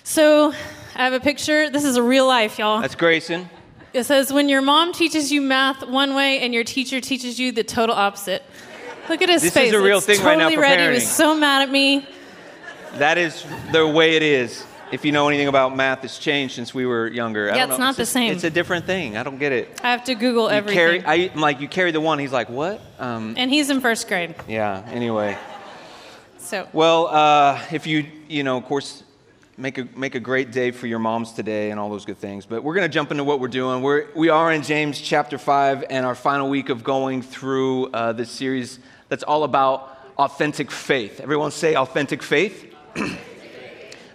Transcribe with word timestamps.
So 0.05 0.53
I 0.95 1.05
have 1.05 1.15
a 1.15 1.20
picture. 1.20 1.70
This 1.70 1.84
is 1.84 1.97
a 1.97 2.03
real 2.03 2.27
life, 2.27 2.59
y'all. 2.59 2.83
That's 2.83 2.95
Grayson. 2.95 3.48
It 3.92 4.05
says, 4.05 4.33
when 4.33 4.48
your 4.48 4.61
mom 4.62 4.92
teaches 4.92 5.33
you 5.33 5.41
math 5.41 5.86
one 5.86 6.14
way 6.14 6.41
and 6.41 6.53
your 6.53 6.64
teacher 6.64 7.00
teaches 7.00 7.39
you 7.41 7.53
the 7.53 7.64
total 7.64 7.94
opposite. 7.94 8.42
Look 9.08 9.22
at 9.22 9.28
his 9.31 9.41
This 9.42 9.53
is 9.53 9.55
face. 9.55 9.72
a 9.72 9.81
real 9.81 9.98
It's 9.98 10.06
thing 10.06 10.19
right 10.22 10.34
totally 10.34 10.56
now 10.56 10.61
for 10.61 10.62
red. 10.62 10.81
He 10.81 10.94
was 10.94 11.08
so 11.11 11.34
mad 11.34 11.62
at 11.62 11.71
me. 11.71 12.06
That 12.94 13.16
is 13.16 13.44
the 13.72 13.87
way 13.87 14.16
it 14.16 14.22
is. 14.22 14.65
If 14.93 15.04
you 15.04 15.12
know 15.12 15.28
anything 15.28 15.49
about 15.49 15.75
math, 15.76 16.04
it's 16.04 16.19
changed 16.19 16.54
since 16.54 16.72
we 16.75 16.84
were 16.87 17.09
younger. 17.09 17.50
I 17.50 17.56
Yeah, 17.56 17.62
don't 17.62 17.71
it's 17.71 17.78
know. 17.78 17.84
not 17.87 17.97
the 17.97 18.03
just- 18.03 18.12
same. 18.12 18.32
It's 18.32 18.44
a 18.44 18.50
different 18.50 18.84
thing. 18.87 19.16
I 19.16 19.22
don't 19.22 19.38
get 19.38 19.53
it. 19.53 19.81
I 19.82 19.91
have 19.91 20.05
to 20.05 20.15
Google 20.15 20.44
You 20.44 20.56
everything. 20.56 21.03
carry. 21.03 21.05
I, 21.05 21.31
I'm 21.34 21.41
like, 21.41 21.60
you 21.60 21.69
carry 21.69 21.91
the 21.91 22.00
one. 22.00 22.19
He's 22.19 22.32
like, 22.32 22.49
what? 22.50 22.81
Um, 22.99 23.34
and 23.38 23.50
he's 23.50 23.69
in 23.70 23.81
first 23.81 24.09
grade. 24.09 24.34
yeah. 24.47 24.82
Anyway. 24.91 25.37
So 26.38 26.66
Well, 26.72 27.09
uh, 27.09 27.60
if 27.70 27.87
you, 27.87 28.06
you 28.28 28.43
know, 28.43 28.56
of 28.56 28.65
course, 28.65 29.03
make 29.58 29.76
a, 29.76 29.88
make 29.96 30.14
a 30.14 30.20
great 30.20 30.52
day 30.52 30.70
for 30.70 30.86
your 30.86 31.00
moms 31.00 31.32
today 31.32 31.70
and 31.70 31.80
all 31.80 31.91
those 31.91 32.04
good 32.04 32.19
things. 32.19 32.46
But 32.46 32.62
we're 32.62 32.74
going 32.74 32.88
to 32.88 32.92
jump 32.92 33.10
into 33.10 33.24
what 33.24 33.41
we're 33.41 33.48
doing. 33.48 33.82
We're, 33.82 34.06
we 34.14 34.28
are 34.28 34.52
in 34.52 34.62
James 34.62 35.00
chapter 35.00 35.36
5 35.36 35.84
and 35.91 36.06
our 36.06 36.14
final 36.14 36.48
week 36.48 36.69
of 36.69 36.84
going 36.84 37.22
through 37.22 37.88
uh, 37.88 38.12
this 38.12 38.30
series 38.30 38.78
that's 39.08 39.24
all 39.24 39.42
about 39.42 39.98
authentic 40.16 40.70
faith. 40.70 41.20
Everyone 41.20 41.50
say 41.50 41.74
authentic 41.74 42.22
faith. 42.22 42.74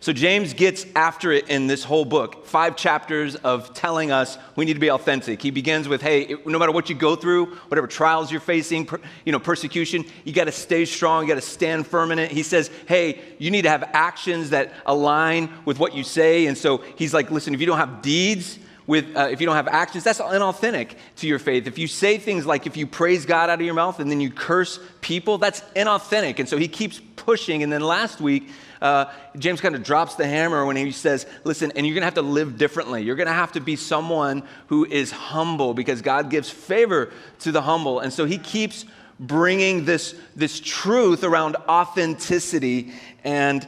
So 0.04 0.12
James 0.12 0.54
gets 0.54 0.86
after 0.98 1.32
it 1.32 1.48
in 1.48 1.68
this 1.68 1.86
whole 1.86 2.04
book. 2.04 2.46
Five 2.46 2.76
chapters 2.76 3.38
of 3.38 3.74
telling 3.74 4.12
us 4.12 4.38
we 4.58 4.66
need 4.66 4.74
to 4.74 4.80
be 4.82 4.92
authentic. 4.92 5.42
He 5.42 5.50
begins 5.50 5.88
with, 5.88 6.02
"Hey, 6.02 6.36
no 6.46 6.60
matter 6.60 6.74
what 6.74 6.90
you 6.90 6.96
go 6.96 7.16
through, 7.16 7.46
whatever 7.70 7.88
trials 7.88 8.30
you're 8.30 8.42
facing, 8.42 8.90
you 9.24 9.32
know, 9.32 9.40
persecution, 9.40 10.04
you 10.26 10.34
got 10.34 10.44
to 10.44 10.52
stay 10.52 10.84
strong. 10.84 11.24
You 11.24 11.30
got 11.30 11.42
to 11.42 11.48
stand 11.48 11.88
firm 11.88 12.12
in 12.12 12.20
it." 12.20 12.32
He 12.32 12.44
says, 12.44 12.70
"Hey, 12.86 13.22
you 13.38 13.50
need 13.50 13.62
to 13.62 13.70
have 13.70 13.92
actions 13.94 14.50
that 14.50 14.74
align 14.86 15.48
with 15.64 15.80
what 15.80 15.96
you 15.96 16.04
say." 16.04 16.48
And 16.48 16.58
so 16.58 16.82
he's 16.98 17.14
like, 17.14 17.32
"Listen, 17.32 17.54
if 17.54 17.62
you 17.62 17.66
don't 17.66 17.78
have 17.78 18.02
deeds." 18.02 18.60
With, 18.86 19.16
uh, 19.16 19.30
if 19.32 19.40
you 19.40 19.48
don't 19.48 19.56
have 19.56 19.70
actions, 19.70 20.04
that's 20.04 20.20
inauthentic 20.20 20.96
to 21.16 21.28
your 21.28 21.40
faith. 21.40 21.68
If 21.68 21.78
you 21.78 21.88
say 21.88 22.18
things 22.18 22.46
like 22.46 22.68
if 22.68 22.76
you 22.76 22.86
praise 22.86 23.26
God 23.26 23.50
out 23.50 23.62
of 23.62 23.66
your 23.66 23.74
mouth 23.74 24.02
and 24.02 24.12
then 24.12 24.20
you 24.20 24.30
curse 24.30 24.78
people, 25.00 25.38
that's 25.38 25.62
inauthentic. 25.74 26.40
And 26.40 26.50
so 26.50 26.58
he 26.58 26.68
keeps 26.68 27.00
pushing. 27.16 27.64
And 27.64 27.72
then 27.72 27.80
last 27.80 28.20
week, 28.20 28.50
uh, 28.84 29.10
James 29.38 29.62
kind 29.62 29.76
of 29.76 29.82
drops 29.82 30.16
the 30.16 30.28
hammer 30.28 30.66
when 30.66 30.76
he 30.76 30.92
says, 30.92 31.26
Listen, 31.46 31.72
and 31.76 31.88
you're 31.88 31.94
going 31.94 32.02
to 32.02 32.06
have 32.06 32.16
to 32.16 32.22
live 32.22 32.58
differently. 32.58 33.02
You're 33.02 33.16
going 33.16 33.28
to 33.28 33.34
have 33.34 33.54
to 33.54 33.62
be 33.62 33.78
someone 33.78 34.44
who 34.68 34.86
is 34.86 35.10
humble 35.10 35.74
because 35.74 36.02
God 36.02 36.30
gives 36.30 36.50
favor 36.50 37.12
to 37.40 37.52
the 37.54 37.62
humble. 37.62 38.02
And 38.02 38.12
so 38.12 38.26
he 38.26 38.38
keeps 38.38 38.86
bringing 39.20 39.86
this, 39.86 40.16
this 40.36 40.60
truth 40.60 41.24
around 41.24 41.56
authenticity. 41.68 42.92
And 43.24 43.66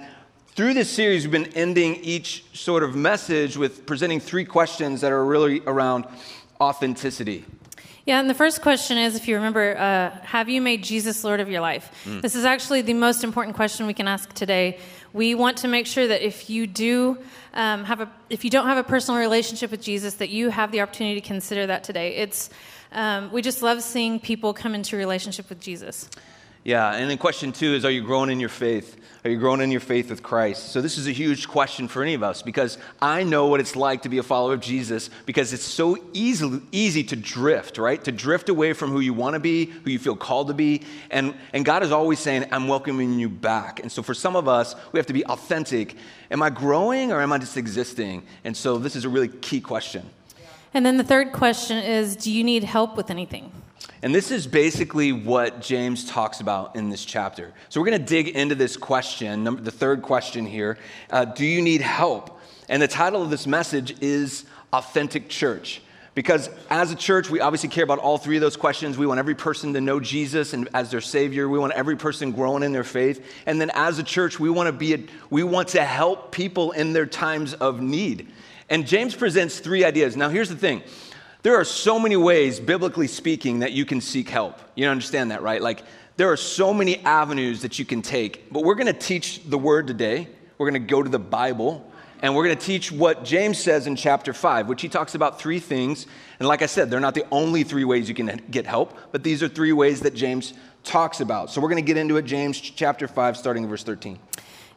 through 0.48 0.74
this 0.74 0.90
series, 0.90 1.24
we've 1.24 1.32
been 1.32 1.54
ending 1.54 1.96
each 1.96 2.44
sort 2.54 2.84
of 2.84 2.94
message 2.94 3.56
with 3.56 3.86
presenting 3.86 4.20
three 4.20 4.44
questions 4.44 5.00
that 5.00 5.14
are 5.14 5.24
really 5.24 5.62
around 5.66 6.06
authenticity. 6.60 7.46
Yeah, 8.06 8.20
and 8.20 8.30
the 8.30 8.36
first 8.36 8.62
question 8.62 9.00
is 9.00 9.16
if 9.16 9.28
you 9.28 9.36
remember, 9.36 9.76
uh, 9.76 10.12
have 10.24 10.48
you 10.48 10.62
made 10.62 10.84
Jesus 10.84 11.24
Lord 11.24 11.40
of 11.40 11.50
your 11.50 11.62
life? 11.62 11.90
Mm. 12.06 12.22
This 12.22 12.36
is 12.36 12.46
actually 12.46 12.84
the 12.84 12.94
most 12.94 13.24
important 13.24 13.56
question 13.56 13.88
we 13.88 13.96
can 13.96 14.08
ask 14.08 14.32
today. 14.34 14.78
We 15.16 15.34
want 15.34 15.60
to 15.60 15.70
make 15.70 15.88
sure 15.88 16.06
that 16.06 16.28
if 16.28 16.50
you 16.50 16.68
do 16.68 17.18
um, 17.54 17.86
have 17.86 18.02
a, 18.02 18.12
if 18.30 18.44
you 18.44 18.50
don't 18.50 18.68
have 18.68 18.78
a 18.78 18.84
personal 18.84 19.18
relationship 19.18 19.72
with 19.72 19.82
Jesus, 19.82 20.16
that 20.16 20.28
you 20.28 20.50
have 20.50 20.74
the 20.74 20.82
opportunity 20.82 21.22
to 21.22 21.26
consider 21.26 21.66
that 21.68 21.86
today. 21.86 22.18
It's, 22.18 22.50
um, 22.92 23.32
we 23.32 23.42
just 23.42 23.62
love 23.62 23.82
seeing 23.82 24.20
people 24.20 24.54
come 24.54 24.76
into 24.76 24.98
relationship 24.98 25.48
with 25.48 25.62
Jesus. 25.62 26.10
Yeah, 26.66 26.96
and 26.96 27.08
then 27.12 27.20
question 27.20 27.52
two 27.52 27.76
is 27.76 27.86
Are 27.86 27.92
you 27.92 28.02
growing 28.02 28.32
in 28.32 28.40
your 28.40 28.50
faith? 28.50 28.98
Are 29.24 29.30
you 29.30 29.38
growing 29.38 29.62
in 29.62 29.70
your 29.70 29.80
faith 29.80 30.10
with 30.10 30.24
Christ? 30.24 30.72
So, 30.72 30.82
this 30.82 30.98
is 30.98 31.06
a 31.06 31.12
huge 31.12 31.48
question 31.48 31.88
for 31.88 32.02
any 32.02 32.16
of 32.16 32.24
us 32.24 32.42
because 32.42 32.80
I 33.00 33.22
know 33.22 33.46
what 33.46 33.60
it's 33.60 33.76
like 33.76 34.02
to 34.02 34.10
be 34.10 34.18
a 34.18 34.24
follower 34.24 34.56
of 34.56 34.62
Jesus 34.62 35.12
because 35.28 35.54
it's 35.54 35.64
so 35.64 35.96
easy, 36.14 36.60
easy 36.72 37.04
to 37.04 37.16
drift, 37.16 37.78
right? 37.78 38.04
To 38.04 38.12
drift 38.12 38.50
away 38.50 38.74
from 38.74 38.90
who 38.90 39.00
you 39.00 39.14
want 39.14 39.36
to 39.36 39.40
be, 39.40 39.68
who 39.68 39.92
you 39.92 40.00
feel 40.00 40.16
called 40.16 40.48
to 40.48 40.56
be. 40.56 40.82
And, 41.12 41.36
and 41.54 41.64
God 41.64 41.84
is 41.84 41.92
always 41.92 42.20
saying, 42.20 42.46
I'm 42.52 42.68
welcoming 42.68 43.20
you 43.20 43.30
back. 43.30 43.80
And 43.80 43.92
so, 43.92 44.02
for 44.02 44.16
some 44.16 44.36
of 44.36 44.48
us, 44.48 44.74
we 44.92 44.98
have 44.98 45.06
to 45.06 45.14
be 45.14 45.24
authentic. 45.28 45.96
Am 46.32 46.42
I 46.42 46.50
growing 46.50 47.12
or 47.12 47.22
am 47.22 47.32
I 47.32 47.38
just 47.38 47.58
existing? 47.58 48.24
And 48.44 48.58
so, 48.58 48.80
this 48.80 48.96
is 48.96 49.06
a 49.06 49.10
really 49.10 49.28
key 49.30 49.62
question. 49.62 50.10
And 50.74 50.84
then 50.84 50.98
the 50.98 51.04
third 51.04 51.32
question 51.32 51.78
is 51.78 52.16
do 52.16 52.32
you 52.32 52.44
need 52.44 52.64
help 52.64 52.98
with 52.98 53.12
anything? 53.12 53.52
And 54.02 54.14
this 54.14 54.32
is 54.32 54.46
basically 54.46 55.12
what 55.12 55.62
James 55.62 56.06
talks 56.06 56.40
about 56.40 56.76
in 56.76 56.90
this 56.90 57.04
chapter. 57.06 57.54
So 57.70 57.80
we're 57.80 57.88
going 57.88 58.00
to 58.02 58.06
dig 58.06 58.30
into 58.30 58.56
this 58.56 58.78
question, 58.78 59.44
number, 59.44 59.62
the 59.62 59.72
third 59.72 60.02
question 60.02 60.46
here. 60.46 60.78
Uh, 61.10 61.26
do 61.26 61.46
you 61.46 61.62
need 61.62 61.82
help? 61.82 62.40
And 62.70 62.82
the 62.82 62.88
title 62.88 63.22
of 63.22 63.30
this 63.30 63.48
message 63.48 64.00
is 64.02 64.46
Authentic 64.74 65.30
Church. 65.30 65.82
Because 66.16 66.50
as 66.70 66.92
a 66.92 66.96
church, 66.96 67.30
we 67.30 67.42
obviously 67.42 67.68
care 67.68 67.84
about 67.84 68.00
all 68.00 68.18
three 68.18 68.38
of 68.38 68.42
those 68.42 68.56
questions. 68.56 68.98
We 68.98 69.06
want 69.06 69.20
every 69.20 69.36
person 69.36 69.74
to 69.74 69.82
know 69.82 70.00
Jesus 70.00 70.54
and 70.54 70.70
as 70.74 70.90
their 70.90 71.02
Savior. 71.02 71.50
We 71.50 71.60
want 71.60 71.74
every 71.74 71.98
person 71.98 72.32
growing 72.32 72.64
in 72.64 72.72
their 72.72 72.86
faith. 72.86 73.26
And 73.46 73.60
then 73.60 73.70
as 73.74 74.00
a 74.00 74.04
church, 74.04 74.40
we 74.40 74.50
want 74.50 74.68
to 74.68 74.72
be 74.72 74.94
a, 74.94 75.00
we 75.30 75.44
want 75.44 75.68
to 75.70 75.84
help 75.84 76.32
people 76.32 76.72
in 76.72 76.94
their 76.94 77.06
times 77.06 77.54
of 77.56 77.82
need. 77.82 78.32
And 78.70 78.88
James 78.88 79.14
presents 79.14 79.60
three 79.60 79.84
ideas. 79.84 80.16
Now, 80.16 80.30
here's 80.30 80.50
the 80.50 80.56
thing. 80.56 80.84
There 81.46 81.54
are 81.54 81.64
so 81.64 82.00
many 82.00 82.18
ways, 82.18 82.60
biblically 82.60 83.06
speaking, 83.06 83.60
that 83.60 83.72
you 83.72 83.86
can 83.86 84.02
seek 84.02 84.30
help. 84.30 84.60
You 84.74 84.88
understand 84.88 85.30
that, 85.30 85.44
right? 85.44 85.62
Like, 85.62 85.84
there 86.18 86.32
are 86.32 86.38
so 86.38 86.74
many 86.74 86.98
avenues 87.06 87.62
that 87.62 87.78
you 87.78 87.86
can 87.86 88.02
take. 88.02 88.52
But 88.52 88.64
we're 88.64 88.74
going 88.74 88.88
to 88.88 88.94
teach 88.94 89.44
the 89.48 89.58
word 89.60 89.86
today. 89.86 90.28
We're 90.58 90.72
going 90.72 90.82
to 90.82 90.90
go 90.92 91.04
to 91.04 91.10
the 91.10 91.20
Bible. 91.20 91.88
And 92.24 92.36
we're 92.36 92.46
going 92.46 92.58
to 92.58 92.66
teach 92.66 92.92
what 92.92 93.24
James 93.24 93.60
says 93.60 93.86
in 93.86 93.96
chapter 93.96 94.34
5, 94.34 94.68
which 94.68 94.82
he 94.82 94.90
talks 94.90 95.14
about 95.14 95.40
three 95.40 95.60
things. 95.60 96.08
And 96.40 96.48
like 96.48 96.64
I 96.64 96.66
said, 96.66 96.90
they're 96.90 97.00
not 97.00 97.14
the 97.14 97.28
only 97.30 97.62
three 97.62 97.84
ways 97.84 98.10
you 98.10 98.16
can 98.16 98.42
get 98.50 98.66
help, 98.66 98.98
but 99.12 99.22
these 99.22 99.44
are 99.44 99.48
three 99.48 99.72
ways 99.72 100.00
that 100.00 100.16
James 100.16 100.56
talks 100.84 101.20
about. 101.20 101.52
So 101.52 101.62
we're 101.62 101.70
going 101.70 101.86
to 101.86 101.88
get 101.88 101.98
into 101.98 102.18
it, 102.18 102.26
James 102.26 102.60
chapter 102.60 103.08
5, 103.08 103.38
starting 103.38 103.62
in 103.62 103.70
verse 103.70 103.84
13. 103.84 104.18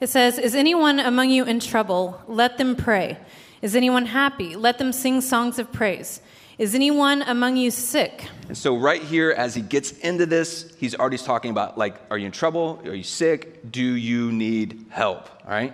It 0.02 0.10
says, 0.10 0.38
Is 0.38 0.54
anyone 0.54 1.00
among 1.00 1.30
you 1.30 1.46
in 1.46 1.60
trouble? 1.60 2.20
Let 2.28 2.58
them 2.58 2.76
pray. 2.76 3.16
Is 3.62 3.74
anyone 3.74 4.04
happy? 4.04 4.54
Let 4.54 4.76
them 4.76 4.92
sing 4.92 5.22
songs 5.22 5.58
of 5.58 5.72
praise. 5.72 6.20
Is 6.58 6.74
anyone 6.74 7.22
among 7.22 7.56
you 7.56 7.70
sick? 7.70 8.26
And 8.48 8.58
so, 8.58 8.76
right 8.76 9.00
here, 9.00 9.30
as 9.30 9.54
he 9.54 9.62
gets 9.62 9.92
into 9.92 10.26
this, 10.26 10.74
he's 10.76 10.96
already 10.96 11.16
talking 11.16 11.52
about, 11.52 11.78
like, 11.78 11.94
are 12.10 12.18
you 12.18 12.26
in 12.26 12.32
trouble? 12.32 12.82
Are 12.84 12.94
you 12.94 13.04
sick? 13.04 13.70
Do 13.70 13.80
you 13.80 14.32
need 14.32 14.86
help? 14.90 15.30
All 15.44 15.52
right? 15.52 15.72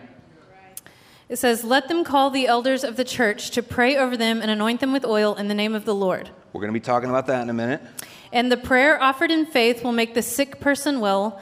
It 1.30 1.36
says, 1.36 1.64
Let 1.64 1.88
them 1.88 2.04
call 2.04 2.28
the 2.28 2.46
elders 2.46 2.84
of 2.84 2.96
the 2.96 3.04
church 3.04 3.52
to 3.52 3.62
pray 3.62 3.96
over 3.96 4.14
them 4.14 4.42
and 4.42 4.50
anoint 4.50 4.80
them 4.80 4.92
with 4.92 5.06
oil 5.06 5.34
in 5.36 5.48
the 5.48 5.54
name 5.54 5.74
of 5.74 5.86
the 5.86 5.94
Lord. 5.94 6.28
We're 6.52 6.60
going 6.60 6.72
to 6.72 6.78
be 6.78 6.84
talking 6.84 7.08
about 7.08 7.28
that 7.28 7.40
in 7.40 7.48
a 7.48 7.54
minute. 7.54 7.80
And 8.30 8.52
the 8.52 8.58
prayer 8.58 9.02
offered 9.02 9.30
in 9.30 9.46
faith 9.46 9.82
will 9.82 9.92
make 9.92 10.12
the 10.12 10.20
sick 10.20 10.60
person 10.60 11.00
well. 11.00 11.40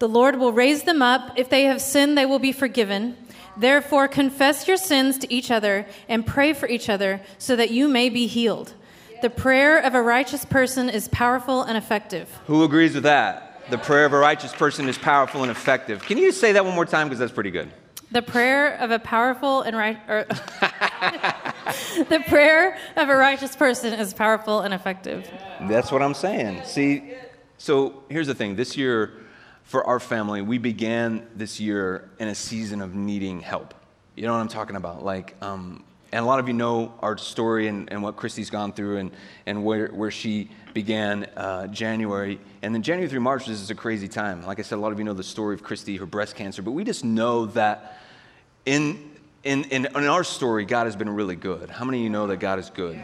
The 0.00 0.08
Lord 0.08 0.38
will 0.38 0.52
raise 0.52 0.82
them 0.82 1.00
up. 1.00 1.38
If 1.38 1.48
they 1.48 1.62
have 1.62 1.80
sinned, 1.80 2.18
they 2.18 2.26
will 2.26 2.38
be 2.38 2.52
forgiven. 2.52 3.16
Therefore, 3.56 4.06
confess 4.06 4.68
your 4.68 4.76
sins 4.76 5.16
to 5.18 5.32
each 5.32 5.50
other 5.50 5.86
and 6.10 6.26
pray 6.26 6.52
for 6.52 6.68
each 6.68 6.90
other 6.90 7.22
so 7.38 7.56
that 7.56 7.70
you 7.70 7.88
may 7.88 8.10
be 8.10 8.26
healed. 8.26 8.74
The 9.22 9.30
prayer 9.30 9.78
of 9.78 9.94
a 9.94 10.02
righteous 10.02 10.44
person 10.44 10.90
is 10.90 11.06
powerful 11.06 11.62
and 11.62 11.78
effective. 11.78 12.28
Who 12.48 12.64
agrees 12.64 12.94
with 12.94 13.04
that? 13.04 13.70
The 13.70 13.78
prayer 13.78 14.04
of 14.04 14.12
a 14.12 14.18
righteous 14.18 14.52
person 14.52 14.88
is 14.88 14.98
powerful 14.98 15.42
and 15.42 15.50
effective. 15.50 16.02
Can 16.02 16.18
you 16.18 16.32
say 16.32 16.50
that 16.52 16.64
one 16.64 16.74
more 16.74 16.84
time? 16.84 17.06
Because 17.06 17.20
that's 17.20 17.30
pretty 17.30 17.52
good. 17.52 17.70
The 18.10 18.20
prayer 18.20 18.74
of 18.74 18.90
a 18.90 18.98
powerful 18.98 19.62
and 19.62 19.76
right. 19.76 19.96
The 22.10 22.22
prayer 22.26 22.76
of 22.96 23.08
a 23.08 23.16
righteous 23.16 23.54
person 23.54 23.94
is 23.94 24.12
powerful 24.12 24.60
and 24.60 24.74
effective. 24.74 25.30
That's 25.62 25.92
what 25.92 26.02
I'm 26.02 26.14
saying. 26.14 26.64
See, 26.64 27.14
so 27.58 28.02
here's 28.08 28.26
the 28.26 28.34
thing. 28.34 28.56
This 28.56 28.76
year, 28.76 29.12
for 29.62 29.86
our 29.86 30.00
family, 30.00 30.42
we 30.42 30.58
began 30.58 31.26
this 31.36 31.60
year 31.60 32.10
in 32.18 32.28
a 32.28 32.34
season 32.34 32.82
of 32.82 32.94
needing 32.94 33.40
help. 33.40 33.74
You 34.16 34.26
know 34.26 34.32
what 34.32 34.40
I'm 34.40 34.48
talking 34.48 34.76
about? 34.76 35.04
Like, 35.04 35.36
um, 35.40 35.84
and 36.12 36.22
a 36.22 36.28
lot 36.28 36.38
of 36.38 36.46
you 36.46 36.52
know 36.52 36.92
our 37.00 37.16
story 37.16 37.68
and, 37.68 37.90
and 37.90 38.02
what 38.02 38.16
Christy's 38.16 38.50
gone 38.50 38.72
through 38.72 38.98
and, 38.98 39.10
and 39.46 39.64
where, 39.64 39.88
where 39.88 40.10
she 40.10 40.50
began 40.74 41.24
uh, 41.36 41.66
January. 41.68 42.38
And 42.60 42.74
then 42.74 42.82
January 42.82 43.08
through 43.08 43.20
March, 43.20 43.46
this 43.46 43.60
is 43.60 43.70
a 43.70 43.74
crazy 43.74 44.08
time. 44.08 44.44
Like 44.44 44.58
I 44.58 44.62
said, 44.62 44.76
a 44.76 44.80
lot 44.80 44.92
of 44.92 44.98
you 44.98 45.04
know 45.04 45.14
the 45.14 45.22
story 45.22 45.54
of 45.54 45.62
Christy, 45.62 45.96
her 45.96 46.06
breast 46.06 46.36
cancer, 46.36 46.60
but 46.60 46.72
we 46.72 46.84
just 46.84 47.02
know 47.02 47.46
that 47.46 47.98
in, 48.66 49.10
in, 49.42 49.64
in, 49.64 49.86
in 49.86 50.06
our 50.06 50.22
story, 50.22 50.66
God 50.66 50.84
has 50.84 50.96
been 50.96 51.08
really 51.08 51.36
good. 51.36 51.70
How 51.70 51.86
many 51.86 51.98
of 51.98 52.04
you 52.04 52.10
know 52.10 52.26
that 52.26 52.36
God 52.36 52.58
is 52.58 52.68
good? 52.68 53.02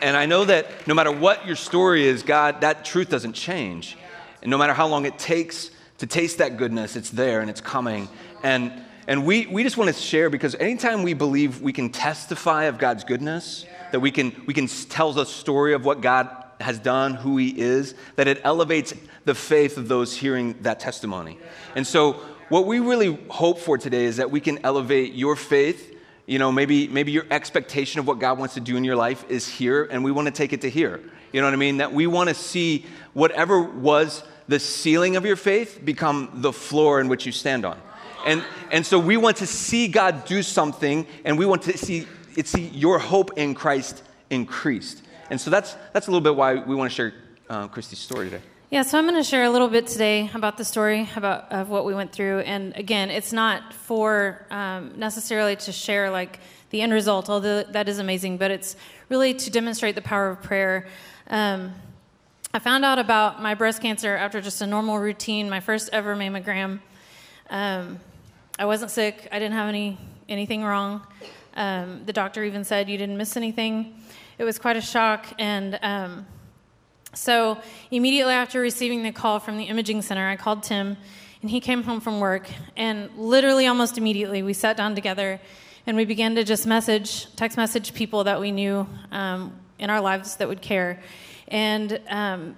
And 0.00 0.16
I 0.16 0.26
know 0.26 0.44
that 0.44 0.86
no 0.86 0.94
matter 0.94 1.10
what 1.10 1.46
your 1.46 1.56
story 1.56 2.06
is, 2.06 2.22
God, 2.22 2.60
that 2.60 2.84
truth 2.84 3.10
doesn't 3.10 3.32
change. 3.32 3.98
And 4.40 4.50
no 4.50 4.58
matter 4.58 4.72
how 4.72 4.86
long 4.86 5.04
it 5.04 5.18
takes 5.18 5.70
to 5.98 6.06
taste 6.06 6.38
that 6.38 6.58
goodness, 6.58 6.94
it's 6.94 7.10
there 7.10 7.40
and 7.40 7.50
it's 7.50 7.60
coming. 7.60 8.08
And, 8.44 8.72
and 9.06 9.26
we, 9.26 9.46
we 9.46 9.62
just 9.62 9.76
want 9.76 9.94
to 9.94 10.00
share 10.00 10.30
because 10.30 10.54
anytime 10.54 11.02
we 11.02 11.14
believe 11.14 11.60
we 11.60 11.72
can 11.72 11.90
testify 11.90 12.64
of 12.64 12.78
God's 12.78 13.04
goodness, 13.04 13.66
that 13.92 14.00
we 14.00 14.10
can, 14.10 14.34
we 14.46 14.54
can 14.54 14.66
tell 14.66 15.12
the 15.12 15.26
story 15.26 15.74
of 15.74 15.84
what 15.84 16.00
God 16.00 16.28
has 16.60 16.78
done, 16.78 17.14
who 17.14 17.36
He 17.36 17.58
is, 17.60 17.94
that 18.16 18.28
it 18.28 18.40
elevates 18.44 18.94
the 19.24 19.34
faith 19.34 19.76
of 19.76 19.88
those 19.88 20.16
hearing 20.16 20.54
that 20.62 20.80
testimony. 20.80 21.38
And 21.74 21.86
so 21.86 22.14
what 22.48 22.66
we 22.66 22.78
really 22.78 23.18
hope 23.28 23.58
for 23.58 23.76
today 23.76 24.04
is 24.04 24.16
that 24.16 24.30
we 24.30 24.40
can 24.40 24.64
elevate 24.64 25.14
your 25.14 25.36
faith. 25.36 25.94
You 26.26 26.38
know, 26.38 26.50
maybe, 26.50 26.88
maybe 26.88 27.12
your 27.12 27.26
expectation 27.30 28.00
of 28.00 28.06
what 28.06 28.18
God 28.18 28.38
wants 28.38 28.54
to 28.54 28.60
do 28.60 28.76
in 28.76 28.84
your 28.84 28.96
life 28.96 29.24
is 29.28 29.46
here, 29.46 29.84
and 29.84 30.02
we 30.02 30.12
want 30.12 30.26
to 30.26 30.32
take 30.32 30.54
it 30.54 30.62
to 30.62 30.70
here. 30.70 31.00
You 31.32 31.40
know 31.40 31.46
what 31.46 31.54
I 31.54 31.58
mean? 31.58 31.78
That 31.78 31.92
we 31.92 32.06
want 32.06 32.28
to 32.28 32.34
see 32.34 32.86
whatever 33.12 33.60
was 33.60 34.22
the 34.48 34.60
ceiling 34.60 35.16
of 35.16 35.26
your 35.26 35.36
faith 35.36 35.80
become 35.84 36.30
the 36.34 36.52
floor 36.52 37.00
in 37.00 37.08
which 37.08 37.26
you 37.26 37.32
stand 37.32 37.64
on. 37.64 37.78
And, 38.24 38.42
and 38.70 38.86
so 38.86 38.98
we 38.98 39.16
want 39.16 39.36
to 39.38 39.46
see 39.46 39.88
God 39.88 40.24
do 40.24 40.42
something, 40.42 41.06
and 41.24 41.38
we 41.38 41.46
want 41.46 41.62
to 41.62 41.76
see, 41.76 42.06
see 42.44 42.68
your 42.68 42.98
hope 42.98 43.36
in 43.36 43.54
Christ 43.54 44.02
increased. 44.30 45.02
And 45.30 45.40
so 45.40 45.50
that's, 45.50 45.76
that's 45.92 46.06
a 46.06 46.10
little 46.10 46.22
bit 46.22 46.34
why 46.34 46.54
we 46.54 46.74
want 46.74 46.90
to 46.90 46.94
share 46.94 47.14
uh, 47.48 47.68
Christy's 47.68 47.98
story 47.98 48.30
today. 48.30 48.42
Yeah, 48.70 48.82
so 48.82 48.98
I'm 48.98 49.04
going 49.04 49.14
to 49.14 49.22
share 49.22 49.44
a 49.44 49.50
little 49.50 49.68
bit 49.68 49.86
today 49.86 50.30
about 50.34 50.56
the 50.56 50.64
story 50.64 51.08
about 51.14 51.52
of 51.52 51.68
what 51.68 51.84
we 51.84 51.94
went 51.94 52.12
through, 52.12 52.40
and 52.40 52.74
again, 52.76 53.10
it's 53.10 53.32
not 53.32 53.72
for 53.72 54.46
um, 54.50 54.98
necessarily 54.98 55.54
to 55.56 55.70
share 55.70 56.10
like 56.10 56.40
the 56.70 56.80
end 56.80 56.92
result, 56.92 57.28
although 57.28 57.62
that 57.62 57.88
is 57.88 57.98
amazing, 57.98 58.38
but 58.38 58.50
it's 58.50 58.74
really 59.10 59.34
to 59.34 59.50
demonstrate 59.50 59.94
the 59.94 60.02
power 60.02 60.30
of 60.30 60.42
prayer. 60.42 60.88
Um, 61.28 61.72
I 62.52 62.58
found 62.58 62.84
out 62.84 62.98
about 62.98 63.40
my 63.40 63.54
breast 63.54 63.80
cancer 63.80 64.16
after 64.16 64.40
just 64.40 64.60
a 64.60 64.66
normal 64.66 64.98
routine, 64.98 65.48
my 65.48 65.60
first 65.60 65.90
ever 65.92 66.16
mammogram. 66.16 66.80
Um, 67.50 68.00
I 68.58 68.66
wasn't 68.66 68.90
sick. 68.90 69.28
I 69.32 69.38
didn't 69.38 69.54
have 69.54 69.68
any 69.68 69.98
anything 70.28 70.64
wrong. 70.64 71.06
Um, 71.54 72.02
the 72.06 72.12
doctor 72.12 72.44
even 72.44 72.64
said 72.64 72.88
you 72.88 72.96
didn't 72.96 73.16
miss 73.16 73.36
anything. 73.36 74.00
It 74.38 74.44
was 74.44 74.58
quite 74.58 74.76
a 74.76 74.80
shock, 74.80 75.26
and 75.38 75.78
um, 75.82 76.26
so, 77.16 77.58
immediately 77.90 78.34
after 78.34 78.60
receiving 78.60 79.02
the 79.02 79.12
call 79.12 79.38
from 79.38 79.56
the 79.56 79.64
imaging 79.64 80.02
center, 80.02 80.28
I 80.28 80.36
called 80.36 80.62
Tim, 80.62 80.96
and 81.42 81.50
he 81.50 81.60
came 81.60 81.82
home 81.82 82.00
from 82.00 82.20
work. 82.20 82.48
And 82.76 83.10
literally, 83.16 83.66
almost 83.66 83.98
immediately, 83.98 84.42
we 84.42 84.52
sat 84.52 84.76
down 84.76 84.94
together 84.94 85.40
and 85.86 85.96
we 85.96 86.04
began 86.04 86.34
to 86.36 86.44
just 86.44 86.66
message, 86.66 87.34
text 87.36 87.56
message 87.56 87.92
people 87.94 88.24
that 88.24 88.40
we 88.40 88.50
knew 88.50 88.88
um, 89.12 89.52
in 89.78 89.90
our 89.90 90.00
lives 90.00 90.36
that 90.36 90.48
would 90.48 90.62
care. 90.62 91.02
And 91.48 92.00
um, 92.08 92.56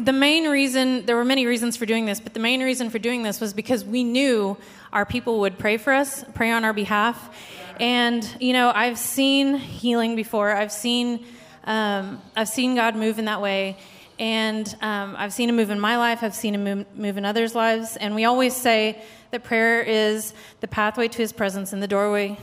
the 0.00 0.12
main 0.12 0.48
reason, 0.48 1.06
there 1.06 1.16
were 1.16 1.24
many 1.24 1.46
reasons 1.46 1.76
for 1.76 1.86
doing 1.86 2.06
this, 2.06 2.20
but 2.20 2.34
the 2.34 2.40
main 2.40 2.62
reason 2.62 2.90
for 2.90 2.98
doing 2.98 3.22
this 3.22 3.40
was 3.40 3.52
because 3.52 3.84
we 3.84 4.04
knew 4.04 4.56
our 4.92 5.04
people 5.04 5.40
would 5.40 5.58
pray 5.58 5.76
for 5.76 5.92
us, 5.92 6.24
pray 6.34 6.50
on 6.50 6.64
our 6.64 6.72
behalf. 6.72 7.36
And, 7.80 8.26
you 8.40 8.52
know, 8.52 8.72
I've 8.74 8.98
seen 8.98 9.54
healing 9.54 10.16
before, 10.16 10.50
I've 10.50 10.72
seen. 10.72 11.24
Um, 11.64 12.22
I've 12.34 12.48
seen 12.48 12.74
God 12.74 12.96
move 12.96 13.18
in 13.18 13.26
that 13.26 13.42
way. 13.42 13.76
And 14.18 14.74
um, 14.80 15.14
I've 15.18 15.32
seen 15.32 15.48
him 15.48 15.56
move 15.56 15.70
in 15.70 15.78
my 15.78 15.96
life, 15.96 16.22
I've 16.22 16.34
seen 16.34 16.54
him 16.54 16.86
move, 16.94 17.18
in 17.18 17.24
others' 17.24 17.54
lives. 17.54 17.96
And 17.96 18.14
we 18.14 18.24
always 18.24 18.56
say 18.56 19.00
that 19.30 19.44
prayer 19.44 19.82
is 19.82 20.34
the 20.60 20.66
pathway 20.66 21.08
to 21.08 21.18
his 21.18 21.32
presence 21.32 21.72
and 21.72 21.82
the 21.82 21.86
doorway 21.86 22.38